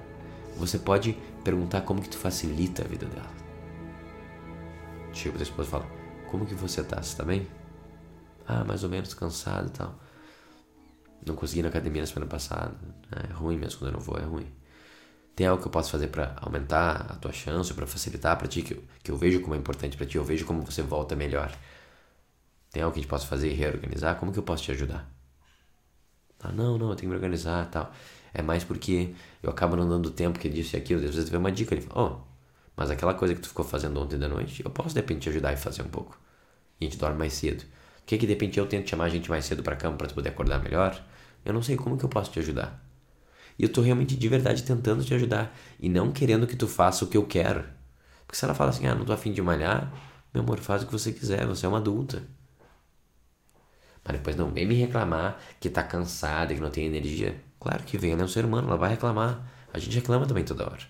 você 0.57 0.79
pode 0.79 1.17
perguntar 1.45 1.83
como 1.83 2.03
que 2.03 2.09
tu 2.09 2.19
facilita 2.19 2.85
a 2.85 2.89
vida 2.89 3.07
dela. 3.07 3.31
Tipo, 5.13 5.39
a 5.39 5.43
esposa 5.43 5.69
fala, 5.69 5.87
como 6.31 6.47
que 6.47 6.55
você 6.55 6.83
tá? 6.83 7.03
Você 7.03 7.17
tá 7.17 7.25
bem? 7.25 7.49
Ah, 8.47 8.65
mais 8.65 8.85
ou 8.85 8.91
menos 8.91 9.15
cansado 9.15 9.69
e 9.69 9.71
tal. 9.71 9.95
Não 11.27 11.35
consegui 11.35 11.63
na 11.63 11.69
academia 11.69 12.03
na 12.03 12.07
semana 12.07 12.27
passada. 12.27 12.75
É 13.29 13.33
ruim 13.33 13.57
mesmo 13.57 13.79
quando 13.79 13.93
eu 13.93 13.99
não 13.99 14.01
vou, 14.01 14.17
é 14.19 14.25
ruim. 14.25 14.47
Tem 15.35 15.47
algo 15.47 15.63
que 15.63 15.69
eu 15.69 15.73
posso 15.73 15.91
fazer 15.91 16.09
para 16.09 16.37
aumentar 16.41 17.07
a 17.11 17.17
tua 17.17 17.33
chance, 17.33 17.73
para 17.73 17.87
facilitar 17.87 18.37
para 18.37 18.47
ti, 18.47 18.63
que 18.63 18.75
eu, 18.75 18.85
que 19.03 19.11
eu 19.11 19.17
vejo 19.17 19.41
como 19.41 19.55
é 19.55 19.59
importante 19.59 19.97
para 19.97 20.07
ti, 20.07 20.17
eu 20.17 20.25
vejo 20.25 20.45
como 20.45 20.63
você 20.63 20.83
volta 20.83 21.17
melhor. 21.17 21.51
Tem 22.71 22.83
algo 22.83 22.93
que 22.93 23.01
a 23.01 23.03
gente 23.03 23.11
possa 23.11 23.27
fazer 23.27 23.51
e 23.51 23.55
reorganizar? 23.55 24.17
Como 24.17 24.33
que 24.33 24.39
eu 24.39 24.43
posso 24.43 24.63
te 24.65 24.73
ajudar? 24.73 25.20
Ah, 26.43 26.53
não, 26.53 26.79
não, 26.79 26.91
eu 26.91 26.97
tenho 26.97 26.99
que 26.99 27.07
me 27.09 27.15
organizar 27.15 27.69
tal. 27.71 27.93
É 28.33 28.43
mais 28.43 28.65
porque 28.65 29.15
eu 29.43 29.51
acabo 29.51 29.77
não 29.77 29.89
dando 29.89 30.11
tempo 30.11 30.39
que 30.39 30.49
disso 30.49 30.77
e 30.77 30.79
aquilo. 30.79 31.05
Às 31.05 31.15
vezes 31.15 31.29
vê 31.29 31.37
uma 31.37 31.53
dica 31.53 31.75
ali, 31.75 31.87
oh, 31.95 32.17
mas 32.77 32.91
aquela 32.91 33.15
coisa 33.15 33.35
que 33.35 33.41
tu 33.41 33.49
ficou 33.49 33.65
fazendo 33.65 34.01
ontem 34.01 34.19
da 34.19 34.29
noite, 34.29 34.63
eu 34.65 34.71
posso 34.71 34.91
de 34.91 35.01
repente 35.01 35.23
te 35.23 35.29
ajudar 35.29 35.53
e 35.53 35.57
fazer 35.57 35.83
um 35.83 35.89
pouco. 35.89 36.19
E 36.81 36.87
a 36.87 36.89
gente 36.89 36.99
dorme 36.99 37.19
mais 37.19 37.35
cedo. 37.35 37.65
Quer 38.07 38.19
que 38.19 38.27
de 38.27 38.33
repente 38.33 38.59
eu 38.59 38.67
tento 38.67 38.89
chamar 38.89 39.05
a 39.05 39.09
gente 39.09 39.29
mais 39.31 39.45
cedo 39.45 39.63
pra 39.63 39.77
cama 39.77 39.97
para 39.97 40.09
tu 40.09 40.15
poder 40.15 40.31
acordar 40.31 40.63
melhor? 40.63 41.01
Eu 41.45 41.53
não 41.53 41.63
sei 41.63 41.77
como 41.77 41.97
que 41.97 42.05
eu 42.05 42.09
posso 42.09 42.31
te 42.31 42.39
ajudar. 42.39 42.83
E 43.59 43.63
eu 43.63 43.69
tô 43.69 43.83
realmente 43.83 44.17
de 44.17 44.29
verdade 44.29 44.63
tentando 44.63 45.05
te 45.05 45.13
ajudar 45.15 45.55
e 45.79 45.89
não 45.89 46.11
querendo 46.11 46.47
que 46.47 46.57
tu 46.57 46.67
faça 46.67 47.05
o 47.05 47.09
que 47.09 47.17
eu 47.17 47.27
quero. 47.27 47.65
Porque 48.27 48.39
se 48.39 48.45
ela 48.45 48.55
fala 48.55 48.71
assim, 48.71 48.87
ah, 48.87 48.95
não 48.95 49.05
tô 49.05 49.13
afim 49.13 49.33
de 49.33 49.43
malhar, 49.43 49.93
meu 50.33 50.43
amor, 50.43 50.59
faz 50.61 50.83
o 50.83 50.87
que 50.87 50.93
você 50.93 51.13
quiser, 51.13 51.47
você 51.47 51.67
é 51.67 51.69
uma 51.69 51.79
adulta. 51.79 52.23
Mas 54.05 54.17
depois 54.17 54.37
não 54.37 54.51
vem 54.51 54.67
me 54.67 54.75
reclamar 54.75 55.39
que 55.59 55.69
tá 55.69 55.83
cansada, 55.83 56.55
que 56.55 56.61
não 56.61 56.71
tem 56.71 56.87
energia. 56.87 57.41
Claro 57.59 57.83
que 57.85 57.99
vem, 57.99 58.13
ela 58.13 58.23
é 58.23 58.25
um 58.25 58.29
ser 58.29 58.45
humano, 58.45 58.69
ela 58.69 58.77
vai 58.77 58.91
reclamar. 58.91 59.47
A 59.73 59.79
gente 59.79 59.95
reclama 59.95 60.27
também 60.27 60.45
toda 60.45 60.65
hora. 60.65 60.83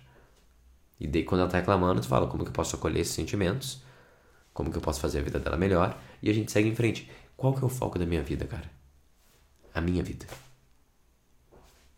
E 0.98 1.06
daí 1.06 1.24
quando 1.24 1.40
ela 1.40 1.50
tá 1.50 1.58
reclamando, 1.58 2.00
tu 2.00 2.08
fala 2.08 2.26
como 2.26 2.44
que 2.44 2.50
eu 2.50 2.54
posso 2.54 2.76
acolher 2.76 3.00
esses 3.00 3.14
sentimentos, 3.14 3.82
como 4.52 4.70
que 4.70 4.76
eu 4.76 4.82
posso 4.82 5.00
fazer 5.00 5.18
a 5.20 5.22
vida 5.22 5.38
dela 5.38 5.56
melhor, 5.56 5.98
e 6.22 6.30
a 6.30 6.32
gente 6.32 6.52
segue 6.52 6.68
em 6.68 6.74
frente. 6.74 7.10
Qual 7.36 7.54
que 7.54 7.62
é 7.62 7.66
o 7.66 7.70
foco 7.70 7.98
da 7.98 8.04
minha 8.04 8.22
vida, 8.22 8.46
cara? 8.46 8.70
A 9.74 9.80
minha 9.80 10.02
vida. 10.02 10.26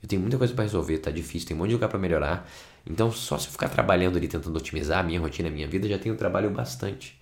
Eu 0.03 0.09
tenho 0.09 0.21
muita 0.21 0.39
coisa 0.39 0.55
para 0.55 0.65
resolver, 0.65 0.99
tá 0.99 1.11
difícil, 1.11 1.49
tem 1.49 1.57
um 1.57 1.59
monte 1.59 1.69
de 1.69 1.75
lugar 1.75 1.89
para 1.89 1.99
melhorar. 1.99 2.49
Então, 2.85 3.13
só 3.13 3.39
se 3.39 3.47
eu 3.47 3.53
ficar 3.53 3.69
trabalhando 3.69 4.17
ali 4.17 4.27
tentando 4.27 4.57
otimizar 4.57 5.01
a 5.01 5.03
minha 5.03 5.21
rotina, 5.21 5.49
a 5.49 5.53
minha 5.53 5.69
vida, 5.69 5.89
já 5.89 5.99
tenho 5.99 6.17
trabalho 6.17 6.51
bastante. 6.51 7.21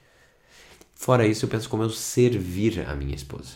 Fora 0.94 1.26
isso, 1.26 1.44
eu 1.44 1.48
penso 1.48 1.68
como 1.68 1.82
eu 1.82 1.90
servir 1.90 2.86
a 2.88 2.94
minha 2.94 3.14
esposa. 3.14 3.54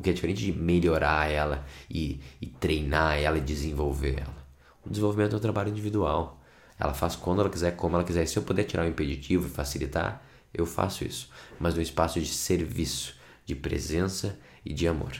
O 0.00 0.02
que 0.02 0.08
é 0.08 0.12
diferente 0.14 0.42
de 0.46 0.50
melhorar 0.50 1.30
ela 1.30 1.62
e, 1.90 2.22
e 2.40 2.46
treinar 2.46 3.18
ela 3.18 3.36
e 3.36 3.40
desenvolver 3.42 4.18
ela. 4.18 4.46
O 4.82 4.88
desenvolvimento 4.88 5.34
é 5.34 5.36
um 5.36 5.40
trabalho 5.40 5.68
individual. 5.68 6.42
Ela 6.78 6.94
faz 6.94 7.14
quando 7.14 7.42
ela 7.42 7.50
quiser, 7.50 7.76
como 7.76 7.96
ela 7.96 8.04
quiser. 8.04 8.24
Se 8.24 8.38
eu 8.38 8.42
puder 8.42 8.64
tirar 8.64 8.86
o 8.86 8.88
impeditivo 8.88 9.46
e 9.46 9.50
facilitar, 9.50 10.24
eu 10.54 10.64
faço 10.64 11.04
isso. 11.04 11.28
Mas 11.58 11.74
no 11.74 11.82
espaço 11.82 12.18
de 12.18 12.24
serviço, 12.24 13.14
de 13.44 13.54
presença 13.54 14.38
e 14.64 14.72
de 14.72 14.88
amor. 14.88 15.12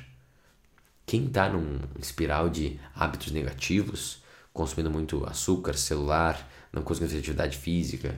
Quem 1.04 1.26
está 1.26 1.50
num 1.50 1.80
espiral 1.99 2.49
de 2.49 2.80
hábitos 2.94 3.32
negativos, 3.32 4.22
consumindo 4.50 4.90
muito 4.90 5.26
açúcar, 5.26 5.75
celular, 5.75 6.50
não 6.72 6.80
conseguindo 6.80 7.10
fazer 7.10 7.20
atividade 7.20 7.58
física 7.58 8.16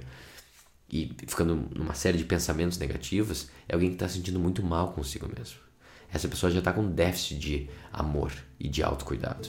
e 0.89 1.13
ficando 1.27 1.57
numa 1.75 1.95
série 1.95 2.19
de 2.19 2.25
pensamentos 2.25 2.79
negativos, 2.79 3.51
é 3.69 3.75
alguém 3.75 3.89
que 3.89 3.97
está 3.97 4.07
se 4.07 4.15
sentindo 4.15 4.39
muito 4.39 4.63
mal 4.63 4.93
consigo 4.93 5.27
mesmo. 5.27 5.72
Essa 6.13 6.29
pessoa 6.29 6.53
já 6.53 6.59
está 6.59 6.73
com 6.73 6.87
déficit 6.87 7.39
de 7.39 7.71
amor 7.93 8.33
e 8.61 8.69
de 8.69 8.83
autocuidado. 8.83 9.49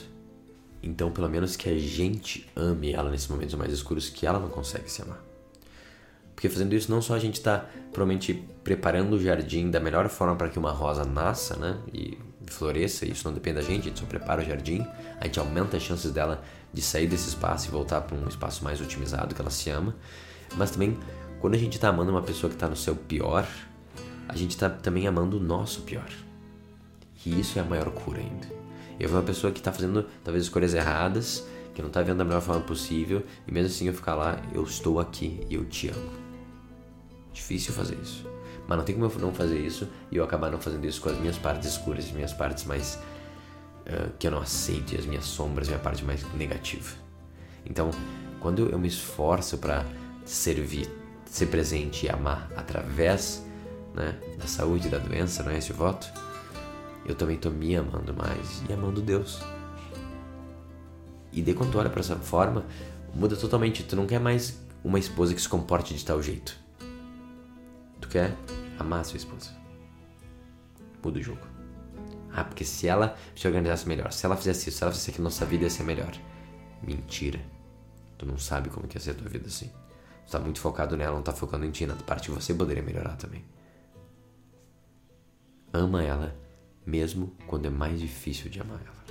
Então, 0.82 1.10
pelo 1.10 1.28
menos 1.28 1.56
que 1.56 1.68
a 1.68 1.78
gente 1.78 2.48
ame 2.54 2.92
ela 2.92 3.10
nesses 3.10 3.28
momentos 3.28 3.54
mais 3.54 3.72
escuros 3.72 4.08
que 4.08 4.26
ela 4.26 4.38
não 4.38 4.48
consegue 4.48 4.90
se 4.90 5.02
amar. 5.02 5.22
Porque 6.34 6.48
fazendo 6.48 6.74
isso, 6.74 6.90
não 6.90 7.00
só 7.00 7.14
a 7.14 7.18
gente 7.18 7.34
está 7.34 7.66
provavelmente 7.92 8.34
preparando 8.62 9.14
o 9.14 9.22
jardim 9.22 9.70
da 9.70 9.80
melhor 9.80 10.08
forma 10.08 10.36
para 10.36 10.48
que 10.48 10.58
uma 10.58 10.72
rosa 10.72 11.04
nasça, 11.04 11.56
né? 11.56 11.78
E 11.92 12.18
floresça, 12.46 13.06
isso 13.06 13.26
não 13.26 13.32
depende 13.32 13.56
da 13.56 13.62
gente, 13.62 13.82
a 13.82 13.84
gente 13.84 14.00
só 14.00 14.06
prepara 14.06 14.42
o 14.42 14.44
jardim, 14.44 14.86
a 15.20 15.24
gente 15.24 15.38
aumenta 15.38 15.76
as 15.76 15.82
chances 15.82 16.10
dela 16.10 16.42
de 16.72 16.82
sair 16.82 17.06
desse 17.06 17.28
espaço 17.28 17.68
e 17.68 17.70
voltar 17.70 18.00
para 18.02 18.16
um 18.16 18.28
espaço 18.28 18.64
mais 18.64 18.80
otimizado 18.80 19.34
que 19.34 19.40
ela 19.40 19.50
se 19.50 19.70
ama. 19.70 19.94
Mas 20.56 20.72
também, 20.72 20.98
quando 21.40 21.54
a 21.54 21.58
gente 21.58 21.76
está 21.76 21.88
amando 21.88 22.10
uma 22.10 22.22
pessoa 22.22 22.50
que 22.50 22.56
está 22.56 22.68
no 22.68 22.76
seu 22.76 22.94
pior, 22.96 23.46
a 24.28 24.36
gente 24.36 24.50
está 24.50 24.68
também 24.68 25.06
amando 25.06 25.38
o 25.38 25.40
nosso 25.40 25.82
pior. 25.82 26.10
E 27.26 27.40
isso 27.40 27.58
é 27.58 27.62
a 27.62 27.64
maior 27.64 27.90
cura 27.90 28.20
ainda. 28.20 28.46
Eu 28.98 29.08
vejo 29.08 29.14
uma 29.14 29.22
pessoa 29.22 29.52
que 29.52 29.58
está 29.58 29.72
fazendo 29.72 30.06
talvez 30.22 30.44
escolhas 30.44 30.74
erradas, 30.74 31.44
que 31.74 31.82
não 31.82 31.88
está 31.88 32.02
vendo 32.02 32.18
da 32.18 32.24
melhor 32.24 32.40
forma 32.40 32.60
possível, 32.62 33.24
e 33.46 33.52
mesmo 33.52 33.68
assim 33.68 33.86
eu 33.88 33.94
ficar 33.94 34.14
lá, 34.14 34.40
eu 34.52 34.62
estou 34.62 35.00
aqui 35.00 35.40
e 35.48 35.54
eu 35.54 35.64
te 35.64 35.88
amo. 35.88 36.10
Difícil 37.32 37.74
fazer 37.74 37.98
isso. 38.00 38.24
Mas 38.66 38.78
não 38.78 38.84
tem 38.84 38.94
como 38.94 39.10
eu 39.10 39.18
não 39.18 39.34
fazer 39.34 39.58
isso 39.58 39.88
e 40.10 40.16
eu 40.16 40.24
acabar 40.24 40.50
não 40.50 40.60
fazendo 40.60 40.86
isso 40.86 41.00
com 41.00 41.08
as 41.08 41.18
minhas 41.18 41.36
partes 41.36 41.68
escuras, 41.68 42.04
as 42.06 42.12
minhas 42.12 42.32
partes 42.32 42.64
mais. 42.64 42.98
Uh, 43.84 44.10
que 44.18 44.26
eu 44.26 44.30
não 44.30 44.38
aceito, 44.38 44.94
e 44.94 44.96
as 44.96 45.04
minhas 45.04 45.26
sombras, 45.26 45.68
minha 45.68 45.78
parte 45.78 46.02
mais 46.02 46.24
negativa. 46.32 46.96
Então, 47.66 47.90
quando 48.40 48.70
eu 48.70 48.78
me 48.78 48.88
esforço 48.88 49.58
para 49.58 49.84
servir, 50.24 50.88
ser 51.26 51.46
presente 51.46 52.06
e 52.06 52.08
amar 52.08 52.50
através 52.56 53.44
né, 53.94 54.18
da 54.38 54.46
saúde 54.46 54.88
da 54.88 54.96
doença, 54.96 55.42
não 55.42 55.50
é 55.50 55.58
esse 55.58 55.72
voto? 55.74 56.10
Eu 57.04 57.14
também 57.14 57.36
estou 57.36 57.52
me 57.52 57.76
amando 57.76 58.14
mais 58.14 58.62
e 58.68 58.72
amando 58.72 59.02
Deus. 59.02 59.40
E 61.32 61.42
daí 61.42 61.52
quando 61.52 61.72
tu 61.72 61.78
olha 61.78 61.90
para 61.90 62.00
essa 62.00 62.16
forma, 62.16 62.64
muda 63.14 63.36
totalmente. 63.36 63.82
Tu 63.82 63.96
não 63.96 64.06
quer 64.06 64.20
mais 64.20 64.60
uma 64.82 64.98
esposa 64.98 65.34
que 65.34 65.40
se 65.40 65.48
comporte 65.48 65.94
de 65.94 66.04
tal 66.04 66.22
jeito. 66.22 66.56
Tu 68.00 68.08
quer 68.08 68.34
amar 68.78 69.00
a 69.00 69.04
sua 69.04 69.16
esposa. 69.16 69.50
Muda 71.02 71.18
o 71.18 71.22
jogo. 71.22 71.46
Ah, 72.32 72.44
porque 72.44 72.64
se 72.64 72.88
ela 72.88 73.16
se 73.36 73.46
organizasse 73.46 73.86
melhor, 73.86 74.12
se 74.12 74.24
ela 74.26 74.36
fizesse 74.36 74.68
isso, 74.68 74.78
se 74.78 74.84
ela 74.84 74.92
fizesse 74.92 75.10
aquilo, 75.10 75.24
nossa 75.24 75.44
vida 75.44 75.64
ia 75.64 75.70
ser 75.70 75.84
melhor. 75.84 76.12
Mentira. 76.82 77.40
Tu 78.18 78.26
não 78.26 78.38
sabe 78.38 78.70
como 78.70 78.88
que 78.88 78.96
ia 78.96 79.00
ser 79.00 79.12
a 79.12 79.14
tua 79.14 79.28
vida 79.28 79.46
assim. 79.46 79.70
Tu 80.26 80.32
tá 80.32 80.38
muito 80.38 80.60
focado 80.60 80.96
nela, 80.96 81.14
não 81.14 81.22
tá 81.22 81.32
focando 81.32 81.64
em 81.64 81.70
ti, 81.70 81.86
na 81.86 81.94
parte 81.94 82.28
que 82.28 82.34
você 82.34 82.54
poderia 82.54 82.82
melhorar 82.82 83.16
também. 83.16 83.44
Ama 85.72 86.02
ela, 86.02 86.34
mesmo 86.86 87.32
quando 87.46 87.66
é 87.66 87.70
mais 87.70 88.00
difícil 88.00 88.50
de 88.50 88.60
amar 88.60 88.80
ela. 88.80 89.04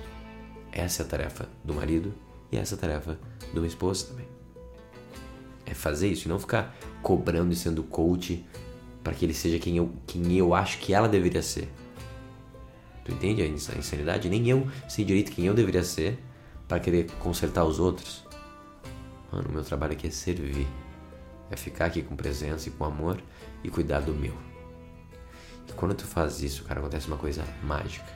Essa 0.71 1.03
é 1.03 1.05
a 1.05 1.09
tarefa 1.09 1.49
do 1.63 1.73
marido 1.73 2.13
e 2.51 2.57
essa 2.57 2.75
é 2.75 2.77
a 2.77 2.81
tarefa 2.81 3.19
de 3.51 3.59
uma 3.59 3.67
esposa 3.67 4.07
também. 4.07 4.27
É 5.65 5.73
fazer 5.73 6.07
isso 6.07 6.27
e 6.27 6.29
não 6.29 6.39
ficar 6.39 6.75
cobrando 7.01 7.53
e 7.53 7.55
sendo 7.55 7.83
coach 7.83 8.45
para 9.03 9.13
que 9.13 9.25
ele 9.25 9.33
seja 9.33 9.59
quem 9.59 9.77
eu, 9.77 9.91
quem 10.07 10.37
eu 10.37 10.53
acho 10.53 10.79
que 10.79 10.93
ela 10.93 11.07
deveria 11.07 11.41
ser. 11.41 11.69
Tu 13.03 13.11
entende 13.11 13.41
a 13.41 13.45
insanidade? 13.45 14.29
Nem 14.29 14.47
eu 14.47 14.67
sei 14.87 15.03
direito 15.03 15.31
quem 15.31 15.45
eu 15.45 15.53
deveria 15.53 15.83
ser 15.83 16.17
para 16.67 16.79
querer 16.79 17.11
consertar 17.19 17.65
os 17.65 17.79
outros. 17.79 18.23
Mano, 19.31 19.49
o 19.49 19.51
meu 19.51 19.63
trabalho 19.63 19.93
aqui 19.93 20.07
é 20.07 20.11
servir. 20.11 20.67
É 21.51 21.57
ficar 21.57 21.85
aqui 21.85 22.01
com 22.01 22.15
presença 22.15 22.69
e 22.69 22.71
com 22.71 22.85
amor 22.85 23.21
e 23.63 23.69
cuidar 23.69 23.99
do 23.99 24.13
meu. 24.13 24.52
E 25.67 25.73
quando 25.73 25.95
tu 25.95 26.05
faz 26.05 26.41
isso, 26.41 26.63
cara, 26.63 26.79
acontece 26.79 27.07
uma 27.07 27.17
coisa 27.17 27.45
mágica. 27.63 28.11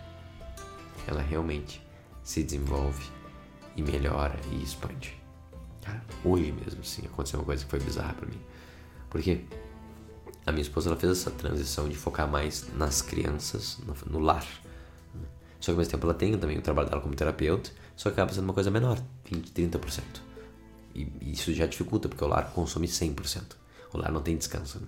Ela 1.08 1.22
realmente 1.22 1.82
se 2.24 2.44
desenvolve 2.44 3.06
e 3.76 3.82
melhora 3.82 4.38
e 4.52 4.62
expande. 4.62 5.18
Cara, 5.82 6.04
hoje 6.24 6.52
mesmo, 6.52 6.84
sim, 6.84 7.06
aconteceu 7.06 7.40
uma 7.40 7.46
coisa 7.46 7.64
que 7.64 7.70
foi 7.70 7.80
bizarra 7.80 8.14
para 8.14 8.28
mim. 8.28 8.40
Porque 9.10 9.46
a 10.46 10.52
minha 10.52 10.62
esposa 10.62 10.90
ela 10.90 10.98
fez 10.98 11.12
essa 11.12 11.32
transição 11.32 11.88
de 11.88 11.96
focar 11.96 12.28
mais 12.28 12.68
nas 12.74 13.02
crianças, 13.02 13.78
no, 14.10 14.20
lar. 14.20 14.46
Só 15.60 15.66
que 15.66 15.72
ao 15.72 15.78
mesmo 15.78 15.92
tempo 15.92 16.06
ela 16.06 16.14
tem 16.14 16.38
também 16.38 16.58
o 16.58 16.62
trabalho 16.62 16.90
dela 16.90 17.02
como 17.02 17.16
terapeuta, 17.16 17.70
só 17.96 18.10
que 18.10 18.16
acaba 18.16 18.34
sendo 18.34 18.46
uma 18.46 18.54
coisa 18.54 18.72
menor, 18.72 19.02
20, 19.26 19.52
30%. 19.52 20.02
E, 20.96 21.08
e 21.22 21.32
isso 21.34 21.54
já 21.54 21.66
dificulta, 21.66 22.08
porque 22.08 22.24
o 22.24 22.28
lar 22.28 22.52
consome 22.52 22.88
100%. 22.88 23.56
O 23.94 23.98
lar 23.98 24.12
não 24.12 24.22
tem 24.22 24.38
descanso. 24.38 24.80
Né? 24.80 24.88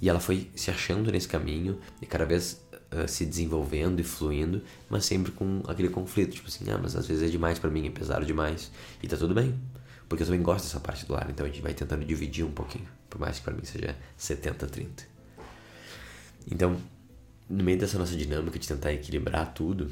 E 0.00 0.08
ela 0.08 0.20
foi 0.20 0.50
se 0.54 0.70
achando 0.70 1.10
nesse 1.10 1.28
caminho 1.28 1.78
e 2.02 2.06
cada 2.06 2.24
vez 2.24 2.60
uh, 2.92 3.08
se 3.08 3.24
desenvolvendo 3.24 4.00
e 4.00 4.04
fluindo, 4.04 4.62
mas 4.90 5.04
sempre 5.04 5.32
com 5.32 5.62
aquele 5.66 5.88
conflito, 5.88 6.34
tipo 6.34 6.48
assim, 6.48 6.68
ah, 6.70 6.78
mas 6.82 6.96
às 6.96 7.06
vezes 7.06 7.22
é 7.22 7.30
demais 7.30 7.58
para 7.58 7.70
mim, 7.70 7.86
é 7.86 7.90
pesado 7.90 8.26
demais. 8.26 8.70
E 9.02 9.08
tá 9.08 9.16
tudo 9.16 9.34
bem, 9.34 9.54
porque 10.08 10.22
eu 10.22 10.26
também 10.26 10.42
gosto 10.42 10.64
dessa 10.64 10.80
parte 10.80 11.06
do 11.06 11.12
lar, 11.12 11.28
então 11.30 11.46
a 11.46 11.48
gente 11.48 11.62
vai 11.62 11.72
tentando 11.72 12.04
dividir 12.04 12.44
um 12.44 12.52
pouquinho 12.52 12.88
por 13.14 13.20
mais 13.20 13.38
que 13.38 13.44
para 13.44 13.54
mim 13.54 13.64
seja 13.64 13.96
70-30. 14.18 15.04
Então, 16.50 16.76
no 17.48 17.62
meio 17.62 17.78
dessa 17.78 17.96
nossa 17.96 18.16
dinâmica 18.16 18.58
de 18.58 18.66
tentar 18.66 18.92
equilibrar 18.92 19.54
tudo, 19.54 19.88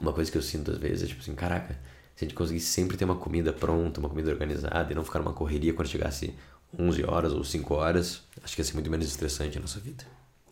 uma 0.00 0.14
coisa 0.14 0.32
que 0.32 0.38
eu 0.38 0.42
sinto 0.42 0.70
às 0.70 0.78
vezes 0.78 1.02
é 1.02 1.06
tipo 1.08 1.20
assim, 1.20 1.34
caraca, 1.34 1.78
se 2.16 2.24
a 2.24 2.28
gente 2.28 2.34
conseguisse 2.34 2.66
sempre 2.66 2.96
ter 2.96 3.04
uma 3.04 3.16
comida 3.16 3.52
pronta, 3.52 4.00
uma 4.00 4.08
comida 4.08 4.30
organizada 4.30 4.90
e 4.90 4.94
não 4.94 5.04
ficar 5.04 5.18
numa 5.18 5.34
correria 5.34 5.74
quando 5.74 5.88
chegasse 5.88 6.34
11 6.78 7.04
horas 7.04 7.32
ou 7.32 7.44
5 7.44 7.74
horas, 7.74 8.22
acho 8.42 8.54
que 8.54 8.60
ia 8.60 8.64
ser 8.64 8.74
muito 8.74 8.90
menos 8.90 9.06
estressante 9.06 9.58
a 9.58 9.60
nossa 9.60 9.78
vida. 9.78 10.04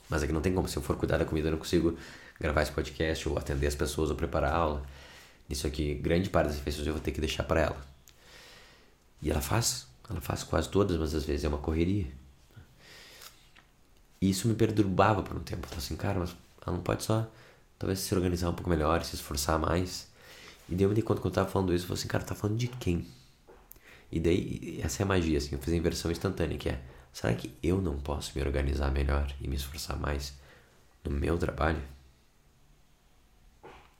Mas 0.08 0.22
é 0.22 0.26
que 0.26 0.32
não 0.32 0.40
tem 0.40 0.52
como, 0.52 0.68
se 0.68 0.76
eu 0.76 0.82
for 0.82 0.96
cuidar 0.96 1.18
da 1.18 1.24
comida, 1.24 1.48
eu 1.48 1.52
não 1.52 1.58
consigo 1.58 1.96
gravar 2.38 2.62
esse 2.62 2.72
podcast 2.72 3.28
ou 3.28 3.38
atender 3.38 3.66
as 3.66 3.74
pessoas 3.74 4.10
ou 4.10 4.16
preparar 4.16 4.52
a 4.52 4.56
aula. 4.56 4.82
Isso 5.48 5.66
aqui, 5.66 5.94
grande 5.94 6.28
parte 6.30 6.48
das 6.48 6.56
refeições 6.56 6.86
eu 6.86 6.92
vou 6.92 7.02
ter 7.02 7.12
que 7.12 7.20
deixar 7.20 7.44
para 7.44 7.60
ela. 7.60 7.86
E 9.22 9.30
ela 9.30 9.40
faz, 9.40 9.86
ela 10.08 10.20
faz 10.20 10.42
quase 10.42 10.68
todas, 10.68 10.96
mas 10.96 11.14
às 11.14 11.24
vezes 11.24 11.44
é 11.44 11.48
uma 11.48 11.58
correria. 11.58 12.06
E 14.20 14.28
isso 14.30 14.48
me 14.48 14.54
perturbava 14.54 15.22
por 15.22 15.36
um 15.36 15.40
tempo. 15.40 15.64
Eu 15.64 15.68
falei 15.68 15.84
assim, 15.84 15.96
cara, 15.96 16.18
mas 16.18 16.36
ela 16.66 16.76
não 16.76 16.82
pode 16.82 17.04
só 17.04 17.26
talvez 17.78 18.00
se 18.00 18.14
organizar 18.14 18.50
um 18.50 18.54
pouco 18.54 18.68
melhor, 18.68 19.02
se 19.04 19.14
esforçar 19.14 19.58
mais. 19.58 20.08
E 20.68 20.74
daí 20.74 20.84
eu 20.84 20.90
me 20.90 21.02
conta 21.02 21.20
quando 21.20 21.32
eu 21.32 21.36
tava 21.36 21.50
falando 21.50 21.74
isso, 21.74 21.84
eu 21.84 21.88
falei 21.88 22.00
assim, 22.00 22.08
cara, 22.08 22.24
tá 22.24 22.34
falando 22.34 22.58
de 22.58 22.68
quem? 22.68 23.06
E 24.12 24.18
daí, 24.18 24.80
essa 24.82 25.02
é 25.02 25.04
a 25.04 25.06
magia, 25.06 25.38
assim, 25.38 25.54
eu 25.54 25.58
fiz 25.60 25.72
a 25.72 25.76
inversão 25.76 26.10
instantânea, 26.10 26.58
que 26.58 26.68
é, 26.68 26.80
será 27.12 27.32
que 27.34 27.52
eu 27.62 27.80
não 27.80 27.98
posso 27.98 28.32
me 28.36 28.44
organizar 28.44 28.90
melhor 28.90 29.32
e 29.40 29.46
me 29.46 29.56
esforçar 29.56 29.98
mais 29.98 30.34
no 31.04 31.10
meu 31.10 31.38
trabalho? 31.38 31.82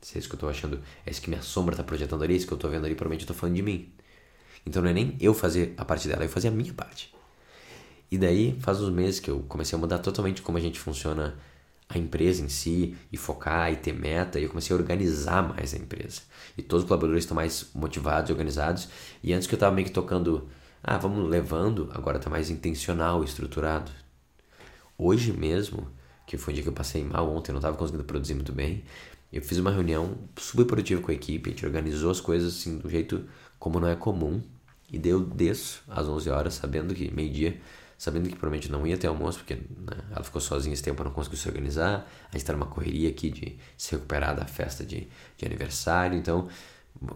Se 0.00 0.17
é 0.17 0.19
isso 0.19 0.29
que 0.29 0.35
eu 0.35 0.40
tô 0.40 0.49
achando, 0.49 0.83
é 1.07 1.11
isso 1.11 1.21
que 1.21 1.29
minha 1.29 1.43
sombra 1.43 1.76
tá 1.76 1.85
projetando 1.85 2.23
ali, 2.23 2.35
é 2.35 2.37
isso 2.37 2.47
que 2.47 2.52
eu 2.52 2.59
tô 2.59 2.69
vendo 2.69 2.87
ali, 2.87 2.95
provavelmente 2.95 3.23
eu 3.23 3.29
tô 3.29 3.35
falando 3.35 3.55
de 3.57 3.62
mim. 3.62 3.93
Então 4.67 4.83
não 4.83 4.90
é 4.90 4.93
nem 4.93 5.17
eu 5.21 5.35
fazer 5.35 5.75
a 5.76 5.85
parte 5.85 6.09
dela, 6.09 6.25
eu 6.25 6.29
fazer 6.29 6.49
a 6.49 6.50
minha 6.50 6.73
parte. 6.73 7.14
E 8.11 8.19
daí 8.19 8.59
faz 8.61 8.81
uns 8.81 8.90
meses 8.93 9.21
que 9.21 9.31
eu 9.31 9.40
comecei 9.49 9.76
a 9.76 9.81
mudar 9.81 9.99
totalmente 10.00 10.43
como 10.43 10.59
a 10.59 10.61
gente 10.61 10.81
funciona 10.81 11.38
a 11.90 11.99
empresa 11.99 12.42
em 12.42 12.49
si 12.49 12.97
e 13.12 13.16
focar 13.16 13.73
e 13.73 13.76
ter 13.76 13.92
meta. 13.92 14.38
E 14.38 14.44
eu 14.44 14.49
comecei 14.49 14.75
a 14.75 14.78
organizar 14.78 15.42
mais 15.42 15.75
a 15.75 15.76
empresa. 15.76 16.23
E 16.56 16.62
todos 16.62 16.85
os 16.85 16.88
colaboradores 16.88 17.25
estão 17.25 17.35
mais 17.35 17.68
motivados 17.75 18.30
e 18.30 18.32
organizados. 18.32 18.88
E 19.23 19.32
antes 19.32 19.49
que 19.49 19.54
eu 19.54 19.56
estava 19.56 19.75
meio 19.75 19.88
que 19.88 19.92
tocando, 19.92 20.49
ah, 20.82 20.97
vamos 20.97 21.28
levando, 21.28 21.90
agora 21.92 22.18
está 22.18 22.30
mais 22.30 22.49
intencional, 22.49 23.25
estruturado. 23.25 23.90
Hoje 24.97 25.32
mesmo, 25.32 25.88
que 26.26 26.38
foi 26.38 26.52
um 26.52 26.54
dia 26.54 26.62
que 26.62 26.68
eu 26.68 26.75
passei 26.75 27.02
mal 27.02 27.28
ontem, 27.28 27.50
não 27.50 27.59
estava 27.59 27.76
conseguindo 27.76 28.04
produzir 28.04 28.35
muito 28.35 28.52
bem, 28.52 28.85
eu 29.32 29.42
fiz 29.42 29.59
uma 29.59 29.70
reunião 29.70 30.16
super 30.37 30.64
produtiva 30.64 31.00
com 31.00 31.11
a 31.11 31.14
equipe, 31.14 31.50
a 31.50 31.52
gente 31.52 31.66
organizou 31.66 32.11
as 32.11 32.20
coisas 32.20 32.56
assim 32.56 32.78
do 32.78 32.88
jeito 32.88 33.25
como 33.59 33.80
não 33.80 33.88
é 33.88 33.97
comum. 33.97 34.40
E 34.92 34.99
deu 34.99 35.20
desço 35.20 35.85
às 35.88 36.09
11 36.09 36.30
horas, 36.30 36.54
sabendo 36.54 36.92
que 36.92 37.12
meio-dia 37.14 37.61
sabendo 38.00 38.30
que 38.30 38.35
provavelmente 38.35 38.73
não 38.73 38.87
ia 38.87 38.97
ter 38.97 39.09
almoço, 39.09 39.40
porque 39.40 39.57
né, 39.57 39.99
ela 40.11 40.25
ficou 40.25 40.40
sozinha 40.40 40.73
esse 40.73 40.83
tempo, 40.83 41.04
não 41.04 41.11
conseguiu 41.11 41.38
se 41.38 41.47
organizar. 41.47 42.11
A 42.33 42.33
gente 42.33 42.47
tá 42.47 42.54
numa 42.54 42.64
correria 42.64 43.11
aqui 43.11 43.28
de 43.28 43.59
se 43.76 43.92
recuperar 43.92 44.35
da 44.35 44.47
festa 44.47 44.87
de, 44.87 45.07
de 45.37 45.45
aniversário, 45.45 46.16
então 46.16 46.49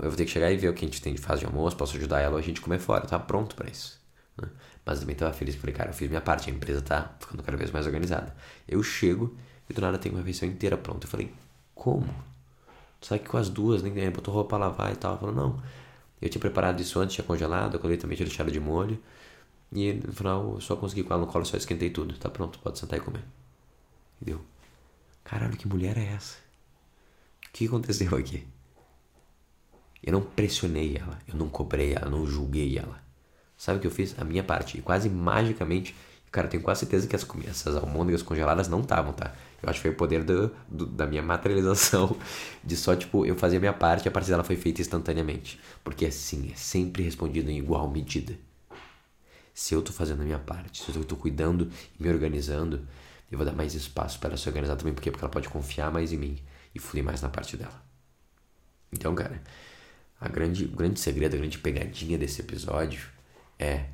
eu 0.00 0.10
vou 0.10 0.14
ter 0.14 0.26
que 0.26 0.30
chegar 0.30 0.50
e 0.50 0.58
ver 0.58 0.68
o 0.68 0.74
que 0.74 0.84
a 0.84 0.88
gente 0.88 1.00
tem 1.00 1.14
de 1.14 1.22
fase 1.22 1.40
de 1.40 1.46
almoço, 1.46 1.74
posso 1.74 1.96
ajudar 1.96 2.20
ela 2.20 2.34
ou 2.34 2.38
a 2.38 2.42
gente 2.42 2.60
comer 2.60 2.78
fora, 2.78 3.06
tá 3.06 3.18
pronto 3.18 3.56
para 3.56 3.70
isso. 3.70 3.98
Né? 4.36 4.46
Mas 4.84 5.00
também 5.00 5.16
tava 5.16 5.32
feliz, 5.32 5.54
falei, 5.54 5.74
cara, 5.74 5.88
eu 5.88 5.94
fiz 5.94 6.06
minha 6.06 6.20
parte, 6.20 6.50
a 6.50 6.52
empresa 6.52 6.82
tá 6.82 7.14
ficando 7.18 7.42
cada 7.42 7.56
vez 7.56 7.70
mais 7.70 7.86
organizada. 7.86 8.36
Eu 8.68 8.82
chego 8.82 9.34
e 9.70 9.72
do 9.72 9.80
nada 9.80 9.96
tem 9.96 10.12
uma 10.12 10.18
refeição 10.18 10.46
inteira 10.46 10.76
pronta. 10.76 11.06
Eu 11.06 11.10
falei, 11.10 11.32
como? 11.74 12.06
Só 13.00 13.16
que 13.16 13.26
com 13.26 13.38
as 13.38 13.48
duas, 13.48 13.82
né? 13.82 14.10
Botou 14.10 14.34
roupa 14.34 14.50
pra 14.50 14.58
lavar 14.58 14.92
e 14.92 14.96
tal. 14.96 15.18
Falou, 15.18 15.34
não. 15.34 15.62
Eu 16.20 16.28
tinha 16.28 16.40
preparado 16.40 16.78
isso 16.78 17.00
antes, 17.00 17.14
tinha 17.14 17.24
congelado, 17.24 17.74
eu 17.74 17.80
coloquei 17.80 17.96
também, 17.96 18.16
tinha 18.18 18.26
deixado 18.26 18.50
de 18.50 18.60
molho. 18.60 19.00
E 19.74 19.92
no 19.92 20.12
final 20.12 20.54
eu 20.54 20.60
só 20.60 20.76
consegui 20.76 21.02
com 21.02 21.12
ela 21.12 21.26
no 21.26 21.30
colo, 21.30 21.44
só 21.44 21.56
esquentei 21.56 21.90
tudo. 21.90 22.16
Tá 22.16 22.30
pronto, 22.30 22.60
pode 22.60 22.78
sentar 22.78 22.96
e 22.96 23.02
comer. 23.02 23.24
E 24.22 24.24
deu. 24.24 24.40
Caralho, 25.24 25.56
que 25.56 25.66
mulher 25.66 25.98
é 25.98 26.04
essa? 26.14 26.36
O 27.48 27.52
que 27.52 27.66
aconteceu 27.66 28.16
aqui? 28.16 28.46
Eu 30.00 30.12
não 30.12 30.20
pressionei 30.22 30.96
ela, 30.96 31.18
eu 31.26 31.34
não 31.34 31.48
cobrei 31.48 31.94
ela, 31.94 32.08
não 32.08 32.24
julguei 32.26 32.78
ela. 32.78 33.02
Sabe 33.56 33.78
o 33.78 33.80
que 33.80 33.86
eu 33.86 33.90
fiz? 33.90 34.14
A 34.18 34.24
minha 34.24 34.44
parte. 34.44 34.78
E 34.78 34.82
quase 34.82 35.08
magicamente, 35.08 35.94
cara, 36.30 36.46
eu 36.46 36.50
tenho 36.50 36.62
quase 36.62 36.80
certeza 36.80 37.08
que 37.08 37.16
as, 37.16 37.26
essas 37.48 37.74
almôndegas 37.76 38.22
congeladas 38.22 38.68
não 38.68 38.80
estavam, 38.80 39.12
tá? 39.12 39.34
Eu 39.62 39.70
acho 39.70 39.78
que 39.78 39.82
foi 39.82 39.90
o 39.92 39.96
poder 39.96 40.22
do, 40.22 40.54
do, 40.68 40.86
da 40.86 41.06
minha 41.06 41.22
materialização, 41.22 42.16
de 42.62 42.76
só, 42.76 42.94
tipo, 42.94 43.24
eu 43.26 43.34
fazer 43.34 43.56
a 43.56 43.60
minha 43.60 43.72
parte 43.72 44.04
e 44.04 44.08
a 44.08 44.12
parte 44.12 44.28
dela 44.28 44.44
foi 44.44 44.56
feita 44.56 44.80
instantaneamente. 44.80 45.58
Porque 45.82 46.06
assim, 46.06 46.50
é 46.52 46.56
sempre 46.56 47.02
respondido 47.02 47.50
em 47.50 47.58
igual 47.58 47.90
medida 47.90 48.38
se 49.54 49.72
eu 49.72 49.78
estou 49.78 49.94
fazendo 49.94 50.22
a 50.22 50.24
minha 50.24 50.38
parte, 50.38 50.82
se 50.82 50.94
eu 50.94 51.02
estou 51.02 51.16
cuidando 51.16 51.70
e 51.98 52.02
me 52.02 52.08
organizando, 52.08 52.86
eu 53.30 53.38
vou 53.38 53.46
dar 53.46 53.52
mais 53.52 53.74
espaço 53.74 54.18
para 54.18 54.30
ela 54.30 54.36
se 54.36 54.48
organizar 54.48 54.74
também, 54.74 54.92
porque, 54.92 55.12
porque 55.12 55.24
ela 55.24 55.32
pode 55.32 55.48
confiar 55.48 55.92
mais 55.92 56.12
em 56.12 56.16
mim 56.16 56.42
e 56.74 56.80
fluir 56.80 57.04
mais 57.04 57.22
na 57.22 57.28
parte 57.28 57.56
dela. 57.56 57.82
Então, 58.92 59.14
cara, 59.14 59.40
a 60.20 60.28
grande, 60.28 60.64
o 60.64 60.70
grande 60.70 60.98
segredo, 60.98 61.34
a 61.34 61.38
grande 61.38 61.58
pegadinha 61.58 62.18
desse 62.18 62.40
episódio 62.40 63.08
é 63.56 63.86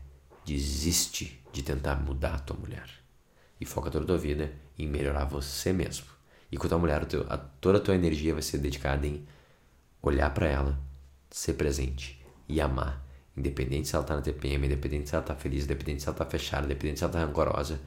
desiste 0.47 1.43
de 1.53 1.63
tentar 1.63 1.97
mudar 1.97 2.37
a 2.37 2.39
tua 2.39 2.57
mulher 2.57 2.89
e 3.61 3.67
foca 3.67 3.91
toda 3.91 4.05
a 4.05 4.07
tua 4.07 4.19
vida 4.19 4.53
em 4.79 4.87
melhorar 4.87 5.25
você 5.25 5.73
mesmo. 5.73 6.07
E 6.51 6.57
com 6.57 6.67
a 6.67 6.69
tua 6.69 6.79
mulher, 6.79 7.03
a 7.29 7.37
toda 7.37 7.79
a 7.79 7.81
tua 7.81 7.95
energia 7.95 8.33
vai 8.33 8.43
ser 8.43 8.59
dedicada 8.59 9.07
em 9.07 9.27
olhar 10.03 10.33
para 10.33 10.49
ela, 10.49 10.81
ser 11.31 11.53
presente 11.55 12.25
e 12.49 12.61
amar 12.61 13.10
Independente 13.41 13.89
se 13.89 13.97
ela 13.97 14.05
tá 14.05 14.15
na 14.15 14.21
TPM, 14.21 14.67
independente 14.67 15.09
se 15.09 15.15
ela 15.15 15.25
tá 15.25 15.35
feliz, 15.35 15.65
independente 15.65 16.03
se 16.03 16.09
ela 16.09 16.17
tá 16.17 16.27
fechada, 16.27 16.67
independente 16.67 16.99
se 16.99 17.05
ela 17.05 17.13
tá 17.13 17.21
rancorosa, 17.21 17.81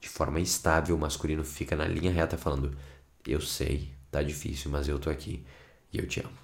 de 0.00 0.08
forma 0.08 0.40
estável, 0.40 0.96
o 0.96 0.98
masculino 0.98 1.44
fica 1.44 1.76
na 1.76 1.86
linha 1.86 2.10
reta 2.10 2.36
falando: 2.36 2.76
Eu 3.24 3.40
sei, 3.40 3.92
tá 4.10 4.22
difícil, 4.22 4.72
mas 4.72 4.88
eu 4.88 4.98
tô 4.98 5.08
aqui 5.08 5.46
e 5.92 5.98
eu 5.98 6.06
te 6.08 6.18
amo. 6.18 6.36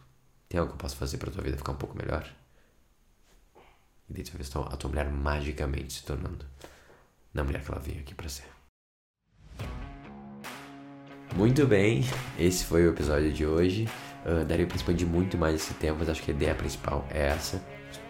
Tem 0.49 0.61
algo 0.61 0.71
que 0.71 0.77
eu 0.77 0.79
posso 0.79 0.95
fazer 0.95 1.19
pra 1.19 1.33
tua 1.33 1.43
vida 1.43 1.57
ficar 1.57 1.73
um 1.73 1.77
pouco 1.77 1.97
melhor? 1.97 2.25
E 4.09 4.13
daí 4.13 4.23
tu 4.23 4.33
vai 4.39 4.67
a 4.73 4.77
tua 4.77 4.91
mulher 4.91 5.11
magicamente 5.11 5.95
se 5.95 6.05
tornando 6.05 6.47
na 7.33 7.43
mulher 7.43 7.65
que 7.65 7.73
ela 7.73 7.81
veio 7.81 7.99
aqui 7.99 8.15
pra 8.15 8.29
ser. 8.29 8.45
Muito 11.35 11.67
bem, 11.67 12.05
esse 12.39 12.65
foi 12.65 12.87
o 12.87 12.91
episódio 12.91 13.33
de 13.33 13.45
hoje. 13.45 13.89
Uh, 14.25 14.45
daria 14.45 14.65
pra 14.65 14.77
expandir 14.77 15.07
muito 15.07 15.37
mais 15.37 15.57
esse 15.57 15.75
tema, 15.75 15.99
mas 15.99 16.09
acho 16.09 16.23
que 16.23 16.31
a 16.31 16.35
ideia 16.35 16.55
principal 16.55 17.05
é 17.11 17.27
essa. 17.27 17.61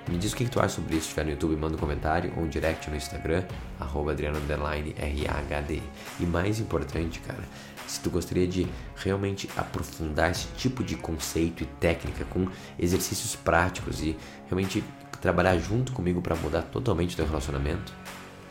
Me 0.06 0.18
diz 0.18 0.32
o 0.32 0.36
que, 0.36 0.46
tu 0.46 0.60
acha 0.60 0.76
sobre 0.76 0.96
isso. 0.96 1.04
Se 1.04 1.08
estiver 1.08 1.24
no 1.24 1.30
YouTube, 1.30 1.56
manda 1.56 1.76
um 1.76 1.78
comentário 1.78 2.32
ou 2.36 2.42
um 2.42 2.48
direct 2.48 2.90
no 2.90 2.96
Instagram, 2.96 3.42
arroba 3.80 4.12
adriano__RAHD. 4.12 5.82
E 6.20 6.26
mais 6.26 6.60
importante, 6.60 7.20
cara, 7.20 7.42
se 7.86 8.00
tu 8.00 8.10
gostaria 8.10 8.46
de 8.46 8.66
realmente 8.96 9.48
aprofundar 9.56 10.30
esse 10.30 10.46
tipo 10.56 10.84
de 10.84 10.96
conceito 10.96 11.62
e 11.62 11.66
técnica 11.66 12.24
com 12.26 12.46
exercícios 12.78 13.34
práticos 13.34 14.02
e 14.02 14.16
realmente 14.46 14.84
trabalhar 15.22 15.56
junto 15.58 15.92
comigo 15.92 16.20
para 16.20 16.36
mudar 16.36 16.62
totalmente 16.62 17.14
o 17.14 17.16
teu 17.16 17.26
relacionamento, 17.26 17.92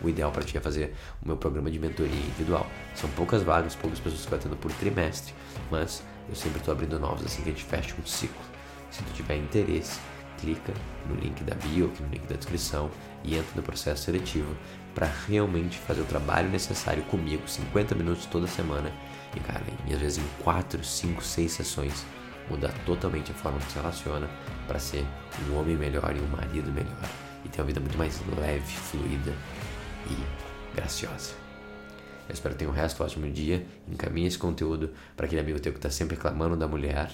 o 0.01 0.09
ideal 0.09 0.31
para 0.31 0.43
ti 0.43 0.57
é 0.57 0.61
fazer 0.61 0.95
o 1.21 1.27
meu 1.27 1.37
programa 1.37 1.69
de 1.69 1.77
mentoria 1.79 2.15
individual. 2.15 2.65
São 2.95 3.09
poucas 3.11 3.43
vagas, 3.43 3.75
poucas 3.75 3.99
pessoas 3.99 4.25
que 4.25 4.31
eu 4.31 4.37
atendo 4.37 4.55
por 4.57 4.71
trimestre, 4.73 5.33
mas 5.69 6.03
eu 6.27 6.35
sempre 6.35 6.57
estou 6.57 6.73
abrindo 6.73 6.99
novos 6.99 7.25
assim 7.25 7.43
que 7.43 7.49
a 7.49 7.51
gente 7.53 7.63
fecha 7.63 7.95
um 8.01 8.05
ciclo. 8.05 8.41
Se 8.91 9.01
tu 9.03 9.13
tiver 9.13 9.37
interesse, 9.37 9.99
clica 10.43 10.73
no 11.07 11.15
link 11.15 11.41
da 11.43 11.55
bio, 11.55 11.85
aqui 11.85 12.03
no 12.03 12.09
link 12.09 12.27
da 12.27 12.35
descrição 12.35 12.91
e 13.23 13.35
entra 13.35 13.55
no 13.55 13.63
processo 13.63 14.03
seletivo 14.03 14.53
para 14.93 15.09
realmente 15.27 15.77
fazer 15.77 16.01
o 16.01 16.05
trabalho 16.05 16.49
necessário 16.49 17.01
comigo, 17.03 17.47
50 17.47 17.95
minutos 17.95 18.25
toda 18.25 18.45
semana 18.45 18.91
e 19.35 19.39
cara, 19.39 19.63
e 19.87 19.93
às 19.93 20.01
vezes 20.01 20.17
em 20.17 20.43
4, 20.43 20.83
5, 20.83 21.23
6 21.23 21.51
sessões 21.51 22.05
mudar 22.49 22.73
totalmente 22.85 23.31
a 23.31 23.35
forma 23.35 23.57
que 23.59 23.71
se 23.71 23.77
relaciona 23.77 24.29
para 24.67 24.77
ser 24.77 25.05
um 25.49 25.57
homem 25.57 25.77
melhor 25.77 26.13
e 26.15 26.19
um 26.19 26.27
marido 26.27 26.71
melhor 26.71 27.09
e 27.45 27.49
ter 27.49 27.61
uma 27.61 27.67
vida 27.67 27.79
muito 27.79 27.97
mais 27.97 28.21
leve, 28.37 28.73
fluida 28.73 29.33
e 30.09 30.75
graciosa. 30.75 31.33
Eu 32.27 32.33
espero 32.33 32.53
que 32.53 32.59
tenha 32.59 32.71
um 32.71 32.73
resto 32.73 33.03
ótimo 33.03 33.29
dia. 33.29 33.65
Encaminhe 33.87 34.27
esse 34.27 34.37
conteúdo 34.37 34.91
para 35.15 35.25
aquele 35.25 35.41
amigo 35.41 35.59
teu 35.59 35.73
que 35.73 35.77
está 35.77 35.89
sempre 35.89 36.15
reclamando 36.15 36.55
da 36.55 36.67
mulher 36.67 37.11